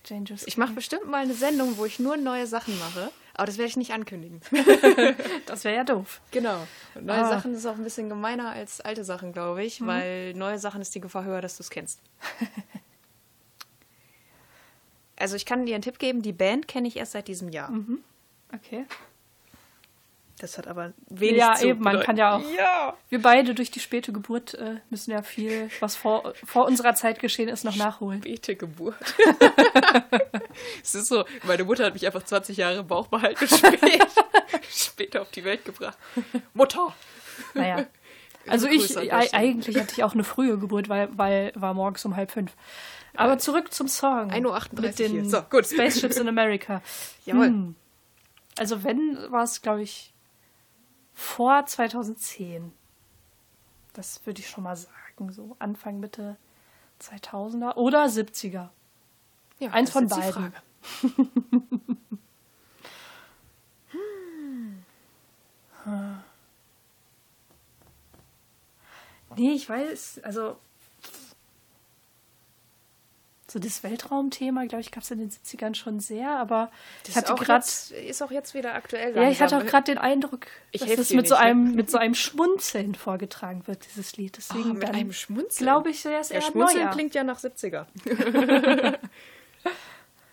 Dangerous. 0.08 0.46
Ich 0.46 0.56
mache 0.56 0.72
bestimmt 0.72 1.08
mal 1.08 1.22
eine 1.22 1.34
Sendung, 1.34 1.76
wo 1.78 1.84
ich 1.84 1.98
nur 1.98 2.16
neue 2.16 2.46
Sachen 2.46 2.78
mache, 2.78 3.10
aber 3.34 3.46
das 3.46 3.58
werde 3.58 3.68
ich 3.68 3.76
nicht 3.76 3.92
ankündigen. 3.92 4.40
Das 5.46 5.64
wäre 5.64 5.74
ja 5.76 5.84
doof. 5.84 6.20
Genau. 6.30 6.66
Und 6.94 7.06
neue 7.06 7.24
Ah. 7.24 7.28
Sachen 7.28 7.54
ist 7.54 7.66
auch 7.66 7.74
ein 7.74 7.84
bisschen 7.84 8.08
gemeiner 8.08 8.50
als 8.50 8.80
alte 8.80 9.04
Sachen, 9.04 9.32
glaube 9.32 9.64
ich, 9.64 9.84
weil 9.84 10.32
neue 10.34 10.58
Sachen 10.58 10.80
ist 10.80 10.94
die 10.94 11.00
Gefahr 11.00 11.24
höher, 11.24 11.40
dass 11.40 11.56
du 11.56 11.62
es 11.64 11.70
kennst. 11.70 12.00
also 15.16 15.36
ich 15.36 15.46
kann 15.46 15.66
dir 15.66 15.74
einen 15.74 15.82
Tipp 15.82 15.98
geben, 15.98 16.22
die 16.22 16.32
Band 16.32 16.68
kenne 16.68 16.88
ich 16.88 16.96
erst 16.96 17.12
seit 17.12 17.28
diesem 17.28 17.48
Jahr. 17.48 17.72
Okay. 18.54 18.86
Das 20.38 20.58
hat 20.58 20.66
aber 20.66 20.92
wenig 21.08 21.38
Ja, 21.38 21.54
zu 21.54 21.66
eben, 21.68 21.82
man 21.82 22.00
kann 22.00 22.18
ja 22.18 22.36
auch- 22.36 22.42
Ja. 22.56 22.94
Wir 23.08 23.22
beide 23.22 23.54
durch 23.54 23.70
die 23.70 23.80
späte 23.80 24.12
Geburt 24.12 24.52
äh, 24.54 24.76
müssen 24.90 25.10
ja 25.10 25.22
viel, 25.22 25.70
was 25.80 25.96
vor, 25.96 26.34
vor 26.44 26.66
unserer 26.66 26.94
Zeit 26.94 27.20
geschehen 27.20 27.48
ist, 27.48 27.64
noch 27.64 27.76
nachholen. 27.76 28.20
Späte 28.20 28.54
Geburt. 28.54 28.96
es 30.82 30.94
ist 30.94 31.08
so, 31.08 31.24
meine 31.44 31.64
Mutter 31.64 31.84
hat 31.86 31.94
mich 31.94 32.04
einfach 32.06 32.22
20 32.22 32.56
Jahre 32.58 32.80
im 32.80 32.86
Bauch 32.86 33.06
behalten 33.06 33.44
und 33.44 33.50
spät, 33.56 34.06
später 34.68 35.22
auf 35.22 35.30
die 35.30 35.44
Welt 35.44 35.64
gebracht. 35.64 35.96
Mutter! 36.52 36.94
Naja. 37.54 37.86
Also 38.46 38.68
ich, 38.68 38.96
eigentlich 39.34 39.76
hatte 39.78 39.92
ich 39.94 40.04
auch 40.04 40.12
eine 40.14 40.22
frühe 40.22 40.56
Geburt, 40.58 40.88
weil, 40.88 41.08
weil 41.16 41.52
war 41.54 41.74
morgens 41.74 42.04
um 42.04 42.14
halb 42.14 42.30
fünf. 42.30 42.52
Aber 43.16 43.38
zurück 43.38 43.72
zum 43.72 43.88
Song. 43.88 44.30
1.38 44.30 44.44
Uhr 44.46 44.80
Mit 44.82 44.98
den 44.98 45.12
hier. 45.12 45.24
So, 45.24 45.42
gut. 45.42 45.66
Spaceships 45.66 46.18
in 46.18 46.28
America. 46.28 46.82
Jawohl. 47.24 47.46
Hm. 47.46 47.74
Also 48.58 48.84
wenn, 48.84 49.18
war 49.30 49.42
es, 49.44 49.62
glaube 49.62 49.82
ich, 49.82 50.12
vor 51.16 51.64
2010. 51.64 52.72
Das 53.94 54.24
würde 54.26 54.40
ich 54.40 54.48
schon 54.48 54.64
mal 54.64 54.76
sagen. 54.76 55.32
So 55.32 55.56
Anfang, 55.58 55.98
Mitte 55.98 56.36
2000er 57.00 57.74
oder 57.76 58.04
70er. 58.04 58.68
Ja, 59.58 59.70
Eins 59.70 59.92
das 59.92 59.98
von 59.98 60.08
beiden. 60.08 60.32
Frage. 60.32 60.52
Nee, 69.36 69.52
ich 69.52 69.68
weiß, 69.68 70.20
also 70.24 70.58
so 73.48 73.58
das 73.60 73.82
Weltraumthema, 73.84 74.64
glaube 74.66 74.80
ich, 74.80 74.90
gab 74.90 75.04
es 75.04 75.10
in 75.12 75.18
den 75.20 75.30
70ern 75.30 75.74
schon 75.76 76.00
sehr, 76.00 76.30
aber 76.30 76.70
ich 77.04 77.08
Das 77.14 77.16
hatte 77.16 77.26
ist 77.26 77.32
auch 77.32 77.44
gerade 77.44 77.64
jetzt- 77.64 77.92
ist 77.92 78.22
auch 78.22 78.30
jetzt 78.32 78.54
wieder 78.54 78.74
aktuell. 78.74 79.14
ja, 79.14 79.30
ich 79.30 79.40
hatte 79.40 79.54
auch 79.56 79.60
langsam. 79.60 79.70
gerade 79.70 79.84
den 79.92 79.98
Eindruck, 79.98 80.46
Ich 80.72 80.80
dass 80.84 81.08
dir 81.08 81.16
mit 81.16 81.28
so 81.28 81.34
ne? 81.36 81.40
einem 81.40 81.74
mit 81.76 81.88
so 81.90 81.98
einem 81.98 82.14
Schmunzeln 82.14 82.94
vorgetragen 82.96 83.66
wird, 83.68 83.86
dieses 83.86 84.16
Lied. 84.16 84.36
Deswegen 84.36 84.70
Oh, 84.70 84.74
mit 84.74 84.82
dann 84.82 84.94
einem 84.96 85.12
Schmunzeln? 85.12 85.64
glaube 85.64 85.90
ich, 85.90 86.04
wäre 86.04 86.20
es 86.20 86.30
Ja, 86.30 86.36
eher 86.36 86.42
Schmunzeln 86.42 86.84
neuer. 86.84 86.92
klingt 86.92 87.14
ja 87.14 87.22
nach 87.22 87.38
70er. 87.38 87.86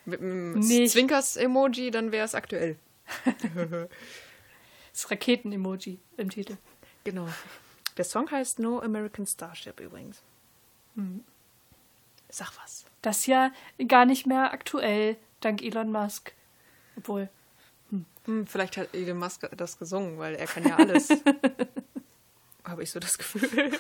Mit 0.06 0.20
einem 0.20 0.60
Nee, 0.60 0.84
ich- 0.84 0.92
Zwinkers-Emoji, 0.92 1.92
dann 1.92 2.12
wäre 2.12 2.26
es 2.26 2.36
aktuell. 2.36 2.78
Das 4.92 5.10
Raketen-Emoji 5.10 6.00
im 6.18 6.30
Titel. 6.30 6.58
Genau. 7.04 7.28
Der 7.98 8.06
Song 8.06 8.30
heißt 8.30 8.60
No 8.60 8.80
American 8.80 9.26
Starship 9.26 9.80
übrigens. 9.80 10.22
Hm. 10.96 11.24
Sag 12.34 12.52
was. 12.64 12.86
Das 13.04 13.20
ist 13.20 13.28
ja 13.28 13.52
gar 13.88 14.06
nicht 14.06 14.26
mehr 14.26 14.54
aktuell, 14.54 15.18
dank 15.40 15.62
Elon 15.62 15.92
Musk. 15.92 16.34
Obwohl, 16.96 17.30
Hm, 18.26 18.48
vielleicht 18.48 18.78
hat 18.78 18.94
Elon 18.94 19.18
Musk 19.18 19.50
das 19.56 19.78
gesungen, 19.78 20.18
weil 20.18 20.36
er 20.36 20.48
kann 20.48 20.64
ja 20.64 20.78
alles. 20.78 21.10
Habe 22.64 22.84
ich 22.84 22.92
so 22.92 23.00
das 23.00 23.18
Gefühl. 23.18 23.72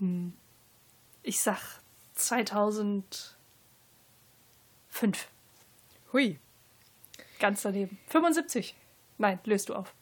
ich 1.22 1.40
sag 1.40 1.80
2005. 2.14 3.38
Hui. 6.12 6.40
Ganz 7.38 7.62
daneben. 7.62 7.98
75. 8.08 8.74
Nein, 9.18 9.38
löst 9.44 9.68
du 9.68 9.74
auf. 9.74 9.94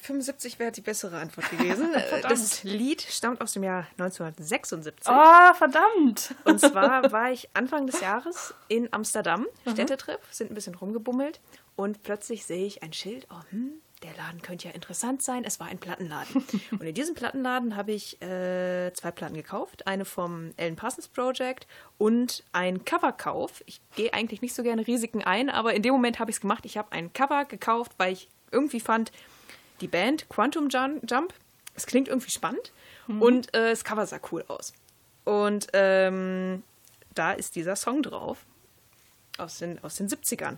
75 0.00 0.58
wäre 0.58 0.72
die 0.72 0.80
bessere 0.80 1.18
Antwort 1.18 1.50
gewesen. 1.56 1.92
Äh, 1.94 2.22
das 2.22 2.62
Lied 2.64 3.02
stammt 3.02 3.40
aus 3.40 3.52
dem 3.52 3.64
Jahr 3.64 3.86
1976. 3.98 5.06
Ah, 5.08 5.54
verdammt. 5.54 6.34
Und 6.44 6.60
zwar 6.60 7.10
war 7.12 7.30
ich 7.30 7.48
Anfang 7.54 7.86
des 7.86 8.00
Jahres 8.00 8.54
in 8.68 8.92
Amsterdam, 8.92 9.46
Städtetrip, 9.70 10.20
sind 10.30 10.50
ein 10.50 10.54
bisschen 10.54 10.74
rumgebummelt 10.74 11.40
und 11.76 12.02
plötzlich 12.02 12.46
sehe 12.46 12.66
ich 12.66 12.82
ein 12.82 12.92
Schild, 12.92 13.26
oh, 13.30 13.40
hm, 13.50 13.80
der 14.02 14.14
Laden 14.16 14.42
könnte 14.42 14.68
ja 14.68 14.74
interessant 14.74 15.22
sein. 15.22 15.44
Es 15.44 15.58
war 15.58 15.68
ein 15.68 15.78
Plattenladen. 15.78 16.44
und 16.72 16.82
in 16.82 16.94
diesem 16.94 17.14
Plattenladen 17.14 17.76
habe 17.76 17.92
ich 17.92 18.20
äh, 18.20 18.92
zwei 18.92 19.10
Platten 19.10 19.34
gekauft. 19.34 19.86
Eine 19.86 20.04
vom 20.04 20.52
Alan 20.58 20.76
Parsons 20.76 21.08
Project 21.08 21.66
und 21.96 22.44
ein 22.52 22.84
Coverkauf. 22.84 23.62
Ich 23.66 23.80
gehe 23.94 24.12
eigentlich 24.12 24.42
nicht 24.42 24.54
so 24.54 24.62
gerne 24.62 24.86
Risiken 24.86 25.22
ein, 25.24 25.48
aber 25.48 25.72
in 25.74 25.82
dem 25.82 25.92
Moment 25.92 26.18
habe 26.18 26.30
ich 26.30 26.36
es 26.36 26.40
gemacht. 26.40 26.66
Ich 26.66 26.76
habe 26.76 26.92
ein 26.92 27.12
Cover 27.12 27.46
gekauft, 27.46 27.92
weil 27.96 28.12
ich 28.12 28.28
irgendwie 28.50 28.80
fand, 28.80 29.12
die 29.80 29.88
Band 29.88 30.28
Quantum 30.28 30.68
Jump, 30.68 31.34
es 31.74 31.86
klingt 31.86 32.08
irgendwie 32.08 32.30
spannend 32.30 32.72
und 33.20 33.54
äh, 33.54 33.70
das 33.70 33.84
Cover 33.84 34.06
sah 34.06 34.20
cool 34.32 34.44
aus. 34.48 34.72
Und 35.24 35.68
ähm, 35.72 36.62
da 37.14 37.32
ist 37.32 37.56
dieser 37.56 37.76
Song 37.76 38.02
drauf 38.02 38.46
aus 39.38 39.58
den, 39.58 39.82
aus 39.82 39.96
den 39.96 40.08
70ern. 40.08 40.56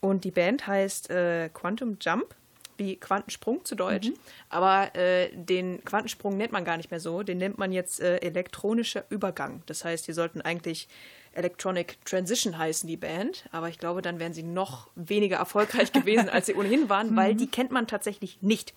Und 0.00 0.24
die 0.24 0.30
Band 0.30 0.66
heißt 0.66 1.10
äh, 1.10 1.48
Quantum 1.48 1.96
Jump, 2.00 2.34
wie 2.76 2.96
Quantensprung 2.96 3.64
zu 3.64 3.74
Deutsch. 3.74 4.10
Aber 4.48 4.94
äh, 4.96 5.30
den 5.32 5.82
Quantensprung 5.84 6.36
nennt 6.36 6.52
man 6.52 6.64
gar 6.64 6.76
nicht 6.76 6.90
mehr 6.90 7.00
so. 7.00 7.22
Den 7.22 7.38
nennt 7.38 7.56
man 7.58 7.72
jetzt 7.72 8.00
äh, 8.00 8.16
elektronischer 8.16 9.04
Übergang. 9.08 9.62
Das 9.66 9.84
heißt, 9.84 10.06
die 10.06 10.12
sollten 10.12 10.40
eigentlich 10.40 10.88
Electronic 11.34 12.04
Transition 12.04 12.56
heißen, 12.58 12.88
die 12.88 12.96
Band. 12.96 13.48
Aber 13.52 13.68
ich 13.68 13.78
glaube, 13.78 14.02
dann 14.02 14.18
wären 14.18 14.32
sie 14.32 14.42
noch 14.42 14.88
weniger 14.94 15.36
erfolgreich 15.36 15.92
gewesen, 15.92 16.28
als 16.28 16.46
sie 16.46 16.54
ohnehin 16.54 16.88
waren, 16.88 17.16
weil 17.16 17.34
die 17.34 17.46
kennt 17.46 17.70
man 17.70 17.86
tatsächlich 17.86 18.38
nicht. 18.40 18.72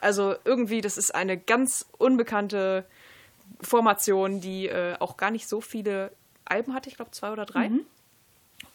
Also 0.00 0.34
irgendwie, 0.44 0.80
das 0.80 0.98
ist 0.98 1.14
eine 1.14 1.36
ganz 1.36 1.86
unbekannte 1.98 2.84
Formation, 3.60 4.40
die 4.40 4.68
äh, 4.68 4.96
auch 4.98 5.16
gar 5.16 5.30
nicht 5.30 5.48
so 5.48 5.60
viele 5.60 6.12
Alben 6.44 6.74
hatte. 6.74 6.88
Ich 6.88 6.96
glaube, 6.96 7.10
zwei 7.12 7.32
oder 7.32 7.46
drei. 7.46 7.70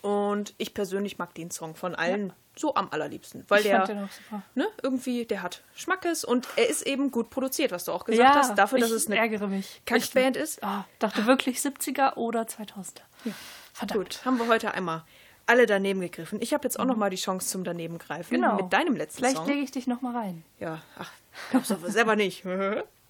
Und 0.03 0.53
ich 0.57 0.73
persönlich 0.73 1.17
mag 1.17 1.33
den 1.33 1.49
Song 1.49 1.75
von 1.75 1.95
allen 1.95 2.33
so 2.55 2.75
am 2.75 2.89
allerliebsten, 2.91 3.45
weil 3.47 3.61
Ich 3.61 3.67
der 3.67 3.85
den 3.87 4.03
auch 4.03 4.11
super. 4.11 4.43
ne, 4.53 4.67
irgendwie, 4.83 5.25
der 5.25 5.41
hat 5.41 5.63
Schmackes 5.75 6.23
und 6.23 6.47
er 6.55 6.69
ist 6.69 6.83
eben 6.85 7.09
gut 7.09 7.29
produziert, 7.31 7.71
was 7.71 7.85
du 7.85 7.91
auch 7.93 8.05
gesagt 8.05 8.35
hast, 8.35 8.55
dafür, 8.55 8.79
dass 8.79 8.89
ich 8.91 8.97
es 8.97 9.07
eine 9.07 9.15
ärgere 9.17 9.47
mich. 9.47 9.81
Kackband 9.87 10.37
ist. 10.37 10.61
Ah, 10.63 10.85
dachte 10.99 11.25
wirklich 11.25 11.57
70er 11.59 12.15
oder 12.17 12.41
2000er. 12.43 12.99
Verdammt. 13.73 13.97
Gut, 13.97 14.25
haben 14.25 14.37
wir 14.37 14.47
heute 14.47 14.73
einmal 14.73 15.03
alle 15.47 15.65
daneben 15.65 16.01
gegriffen. 16.01 16.41
Ich 16.41 16.53
habe 16.53 16.63
jetzt 16.65 16.79
auch 16.79 16.85
noch 16.85 16.95
mal 16.97 17.09
die 17.09 17.15
Chance 17.17 17.47
zum 17.47 17.63
daneben 17.63 17.97
greifen 17.97 18.35
Genau. 18.35 18.55
mit 18.57 18.71
deinem 18.71 18.95
letzten 18.95 19.19
Vielleicht 19.19 19.37
Song. 19.37 19.47
lege 19.47 19.61
ich 19.61 19.71
dich 19.71 19.87
noch 19.87 20.01
mal 20.01 20.15
rein. 20.15 20.43
Ja, 20.59 20.81
ach, 20.99 21.11
glaubst 21.51 21.71
du 21.71 21.77
selber 21.89 22.15
nicht. 22.15 22.43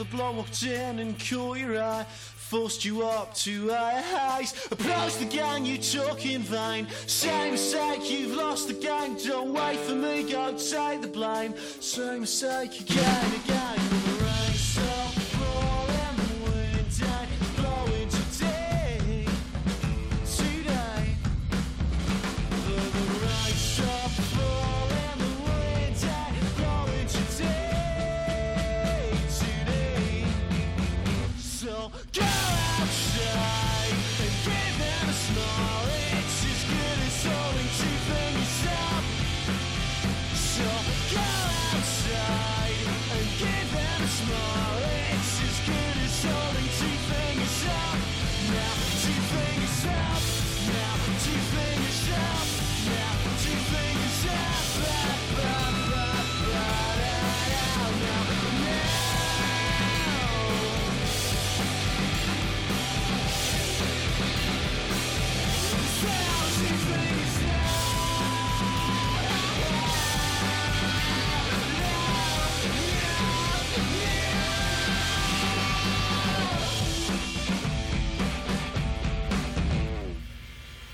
the 0.00 0.16
blood 0.16 0.34
walked 0.34 0.62
in 0.62 0.98
and 0.98 1.14
caught 1.18 1.58
your 1.58 1.82
eye. 1.82 2.04
Forced 2.04 2.86
you 2.86 3.02
up 3.02 3.34
to 3.34 3.68
higher 3.68 4.02
heights. 4.02 4.66
Approach 4.72 5.18
the 5.18 5.26
gang 5.26 5.66
you 5.66 5.76
took 5.76 6.24
in 6.24 6.40
vain. 6.40 6.86
Same 7.06 7.52
mistake, 7.52 8.10
you've 8.10 8.34
lost 8.34 8.66
the 8.66 8.74
gang. 8.74 9.18
Don't 9.22 9.52
wait 9.52 9.78
for 9.78 9.94
me, 9.94 10.22
go 10.22 10.56
take 10.56 11.02
the 11.02 11.08
blame. 11.08 11.54
Same 11.80 12.20
mistake 12.22 12.80
again, 12.80 13.34
again. 13.44 13.59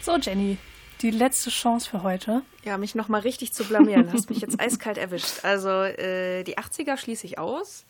So, 0.07 0.17
Jenny, 0.19 0.57
die 1.03 1.11
letzte 1.11 1.51
Chance 1.51 1.91
für 1.91 2.05
heute. 2.05 2.43
Ja, 2.63 2.79
mich 2.79 2.95
nochmal 2.95 3.23
richtig 3.23 3.53
zu 3.53 3.65
blamieren. 3.65 4.13
Hast 4.13 4.31
mich 4.31 4.41
jetzt 4.41 4.61
eiskalt 4.61 4.99
erwischt. 4.99 5.45
Also 5.45 5.69
äh, 5.69 6.45
die 6.45 6.59
80er 6.59 6.97
schließe 6.97 7.27
ich 7.27 7.41
aus. 7.41 7.87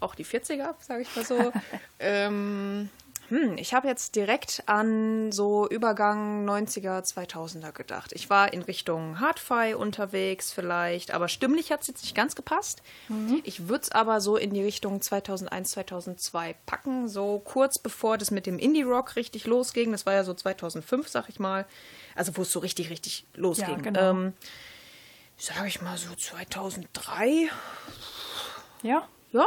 Auch 0.00 0.16
die 0.16 0.24
40er, 0.24 0.74
sage 0.80 1.02
ich 1.02 1.14
mal 1.14 1.24
so. 1.24 1.52
ähm, 2.00 2.88
hm, 3.30 3.56
ich 3.58 3.74
habe 3.74 3.86
jetzt 3.86 4.16
direkt 4.16 4.64
an 4.66 5.30
so 5.30 5.68
Übergang 5.68 6.44
90er, 6.48 7.00
2000er 7.00 7.70
gedacht. 7.72 8.12
Ich 8.12 8.28
war 8.28 8.52
in 8.52 8.62
Richtung 8.62 9.20
Hardfi 9.20 9.74
unterwegs 9.74 10.52
vielleicht, 10.52 11.12
aber 11.12 11.28
stimmlich 11.28 11.70
hat 11.70 11.82
es 11.82 11.86
jetzt 11.86 12.02
nicht 12.02 12.16
ganz 12.16 12.34
gepasst. 12.34 12.82
Ich 13.44 13.68
würde 13.68 13.82
es 13.84 13.92
aber 13.92 14.20
so 14.20 14.36
in 14.36 14.52
die 14.52 14.62
Richtung 14.62 15.00
2001, 15.00 15.70
2002 15.70 16.56
packen, 16.66 17.08
so 17.08 17.38
kurz 17.38 17.78
bevor 17.78 18.18
das 18.18 18.32
mit 18.32 18.46
dem 18.46 18.58
Indie-Rock 18.58 19.14
richtig 19.14 19.46
losging. 19.46 19.92
Das 19.92 20.06
war 20.06 20.12
ja 20.12 20.24
so 20.24 20.34
2005, 20.34 21.08
sag 21.08 21.28
ich 21.28 21.38
mal. 21.38 21.66
Also 22.16 22.36
wo 22.36 22.42
es 22.42 22.50
so 22.50 22.58
richtig, 22.58 22.90
richtig 22.90 23.26
losging. 23.34 23.80
genau. 23.82 24.10
ähm, 24.10 24.32
sag 25.36 25.66
ich 25.68 25.80
mal 25.80 25.96
so 25.96 26.12
2003. 26.14 27.48
Ja. 28.82 29.08
Ja, 29.32 29.46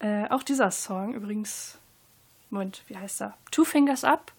Äh, 0.00 0.28
auch 0.28 0.42
dieser 0.42 0.70
Song 0.70 1.14
übrigens, 1.14 1.78
Moment, 2.52 2.82
wie 2.86 2.96
heißt 2.96 3.22
er? 3.22 3.36
Two 3.50 3.64
Fingers 3.64 4.04
Up 4.04 4.32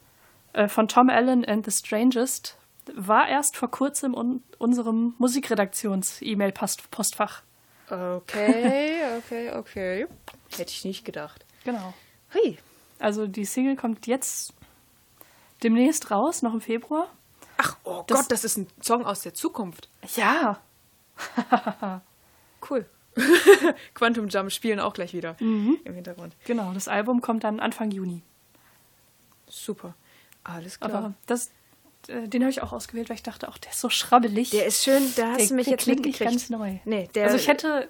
äh, 0.53 0.67
von 0.67 0.87
Tom 0.87 1.09
Allen 1.09 1.43
and 1.45 1.65
the 1.65 1.71
Strangest 1.71 2.57
war 2.95 3.27
erst 3.27 3.57
vor 3.57 3.71
kurzem 3.71 4.13
in 4.13 4.43
unserem 4.59 5.15
Musikredaktions-E-Mail-Postfach. 5.17 7.41
Okay, 7.89 9.01
okay, 9.17 9.51
okay. 9.53 10.07
Hätte 10.55 10.71
ich 10.71 10.85
nicht 10.85 11.05
gedacht. 11.05 11.45
Genau. 11.63 11.93
Hui. 12.33 12.57
Also 12.99 13.27
die 13.27 13.45
Single 13.45 13.75
kommt 13.75 14.07
jetzt 14.07 14.53
demnächst 15.63 16.11
raus, 16.11 16.41
noch 16.41 16.53
im 16.53 16.61
Februar. 16.61 17.07
Ach, 17.57 17.77
oh 17.83 18.03
Das- 18.07 18.21
Gott, 18.21 18.31
das 18.31 18.43
ist 18.43 18.57
ein 18.57 18.67
Song 18.81 19.05
aus 19.05 19.21
der 19.21 19.33
Zukunft. 19.33 19.89
Ja. 20.15 20.59
Cool. 22.69 22.85
Quantum 23.93 24.27
Jump 24.29 24.51
spielen 24.51 24.79
auch 24.79 24.93
gleich 24.93 25.13
wieder 25.13 25.35
Mhm. 25.39 25.77
im 25.83 25.93
Hintergrund. 25.95 26.35
Genau, 26.45 26.71
das 26.73 26.87
Album 26.87 27.21
kommt 27.21 27.43
dann 27.43 27.59
Anfang 27.59 27.91
Juni. 27.91 28.21
Super. 29.47 29.93
Alles 30.43 30.79
klar. 30.79 30.93
Aber 30.93 31.13
das, 31.25 31.51
äh, 32.07 32.27
den 32.27 32.41
habe 32.41 32.51
ich 32.51 32.61
auch 32.61 32.73
ausgewählt, 32.73 33.09
weil 33.09 33.15
ich 33.15 33.23
dachte, 33.23 33.47
auch 33.47 33.57
der 33.57 33.71
ist 33.71 33.79
so 33.79 33.89
schrabbelig. 33.89 34.49
der 34.49 34.65
ist 34.65 34.83
schön, 34.83 35.03
da 35.15 35.27
hast 35.31 35.39
Der- 35.39 35.47
du 35.47 35.53
mich 35.55 35.65
der 35.65 35.71
jetzt 35.73 35.83
klingt 35.83 36.05
nicht 36.05 36.19
ganz 36.19 36.49
neu. 36.49 36.77
Nee, 36.85 37.09
der, 37.15 37.25
also 37.25 37.35
ich 37.37 37.47
hätte, 37.47 37.89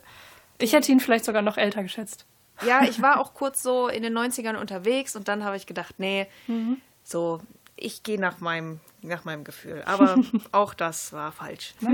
ich 0.60 0.74
hätte 0.74 0.92
ihn 0.92 1.00
vielleicht 1.00 1.26
sogar 1.26 1.42
noch 1.42 1.58
älter 1.58 1.84
geschätzt. 1.84 2.26
Ja, 2.66 2.84
ich 2.90 3.02
war 3.02 3.20
auch 3.20 3.34
kurz 3.34 3.64
so 3.64 3.88
in 3.88 4.04
den 4.04 4.16
90ern 4.18 4.56
unterwegs 4.58 5.16
und 5.16 5.28
dann 5.28 5.44
habe 5.44 5.56
ich 5.58 5.66
gedacht, 5.66 5.96
nee, 5.98 6.28
Mhm. 6.48 6.78
so, 7.04 7.40
ich 7.76 8.04
gehe 8.04 8.20
nach 8.20 8.40
meinem, 8.40 8.80
nach 9.02 9.26
meinem 9.26 9.44
Gefühl. 9.44 9.82
Aber 9.86 10.18
auch 10.52 10.74
das 10.74 11.12
war 11.14 11.32
falsch. 11.32 11.74
Ja. 11.82 11.90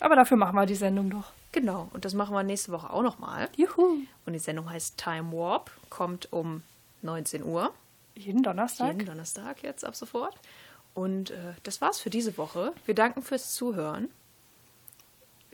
Aber 0.00 0.16
dafür 0.16 0.36
machen 0.36 0.56
wir 0.56 0.66
die 0.66 0.74
Sendung 0.74 1.10
doch. 1.10 1.30
Genau, 1.52 1.88
und 1.92 2.04
das 2.04 2.14
machen 2.14 2.34
wir 2.34 2.42
nächste 2.42 2.72
Woche 2.72 2.90
auch 2.90 3.02
nochmal. 3.02 3.48
Juhu. 3.56 3.98
Und 4.26 4.32
die 4.32 4.38
Sendung 4.38 4.70
heißt 4.70 4.96
Time 4.96 5.32
Warp, 5.32 5.70
kommt 5.90 6.32
um 6.32 6.62
19 7.02 7.44
Uhr. 7.44 7.72
Jeden 8.14 8.42
Donnerstag. 8.42 8.94
Jeden 8.94 9.06
Donnerstag 9.06 9.62
jetzt 9.62 9.84
ab 9.84 9.94
sofort. 9.94 10.34
Und 10.94 11.30
äh, 11.30 11.54
das 11.62 11.80
war's 11.80 11.98
für 12.00 12.10
diese 12.10 12.36
Woche. 12.38 12.72
Wir 12.86 12.94
danken 12.94 13.22
fürs 13.22 13.54
Zuhören. 13.54 14.08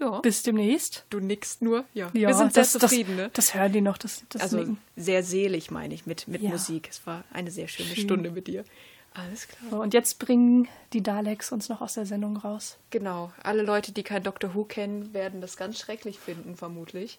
Ja. 0.01 0.21
Bis 0.21 0.43
demnächst. 0.45 1.05
Du 1.11 1.19
nickst 1.19 1.61
nur. 1.63 1.85
Ja. 1.95 2.11
Ja, 2.15 2.29
Wir 2.29 2.35
sind 2.35 2.53
sehr 2.55 2.63
das, 2.63 2.73
zufrieden, 2.73 3.17
das, 3.17 3.27
ne? 3.27 3.31
Das 3.35 3.55
hören 3.55 3.73
die 3.73 3.81
noch, 3.81 3.99
das, 3.99 4.23
das 4.29 4.43
Also 4.43 4.59
Nicken. 4.59 4.79
sehr 4.97 5.25
selig, 5.25 5.71
meine 5.73 5.93
ich, 5.95 6.07
mit, 6.07 6.29
mit 6.29 6.41
Ja. 6.43 6.51
Musik. 6.51 6.89
Es 6.91 7.05
war 7.07 7.25
eine 7.33 7.51
sehr 7.51 7.67
schöne 7.67 7.95
Schön. 7.95 8.05
Stunde 8.05 8.31
mit 8.31 8.47
dir. 8.47 8.65
Alles 9.19 9.49
klar. 9.49 9.71
So, 9.71 9.83
und 9.83 9.95
jetzt 9.95 10.19
bringen 10.19 10.69
die 10.93 11.03
Daleks 11.03 11.51
uns 11.51 11.69
noch 11.69 11.81
aus 11.81 11.95
der 11.95 12.07
Sendung 12.07 12.37
raus. 12.37 12.79
Genau. 12.91 13.33
Alle 13.43 13.63
Leute, 13.63 13.93
die 13.93 14.03
kein 14.03 14.23
Doctor 14.23 14.55
Who 14.55 14.65
kennen, 14.65 15.13
werden 15.13 15.41
das 15.41 15.57
ganz 15.57 15.79
schrecklich 15.79 16.19
finden, 16.19 16.57
vermutlich. 16.57 17.19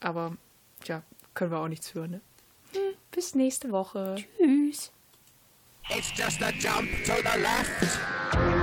Aber, 0.00 0.36
ja, 0.84 1.02
können 1.34 1.52
wir 1.52 1.58
auch 1.58 1.68
nichts 1.68 1.90
für, 1.90 2.08
ne? 2.08 2.20
Hm, 2.72 2.94
bis 3.12 3.34
nächste 3.34 3.70
Woche. 3.70 4.16
Tschüss. 4.36 4.90
It's 5.88 6.10
just 6.16 6.42
a 6.42 6.50
jump 6.50 6.90
to 7.04 7.14
the 7.14 7.40
left. 7.40 8.55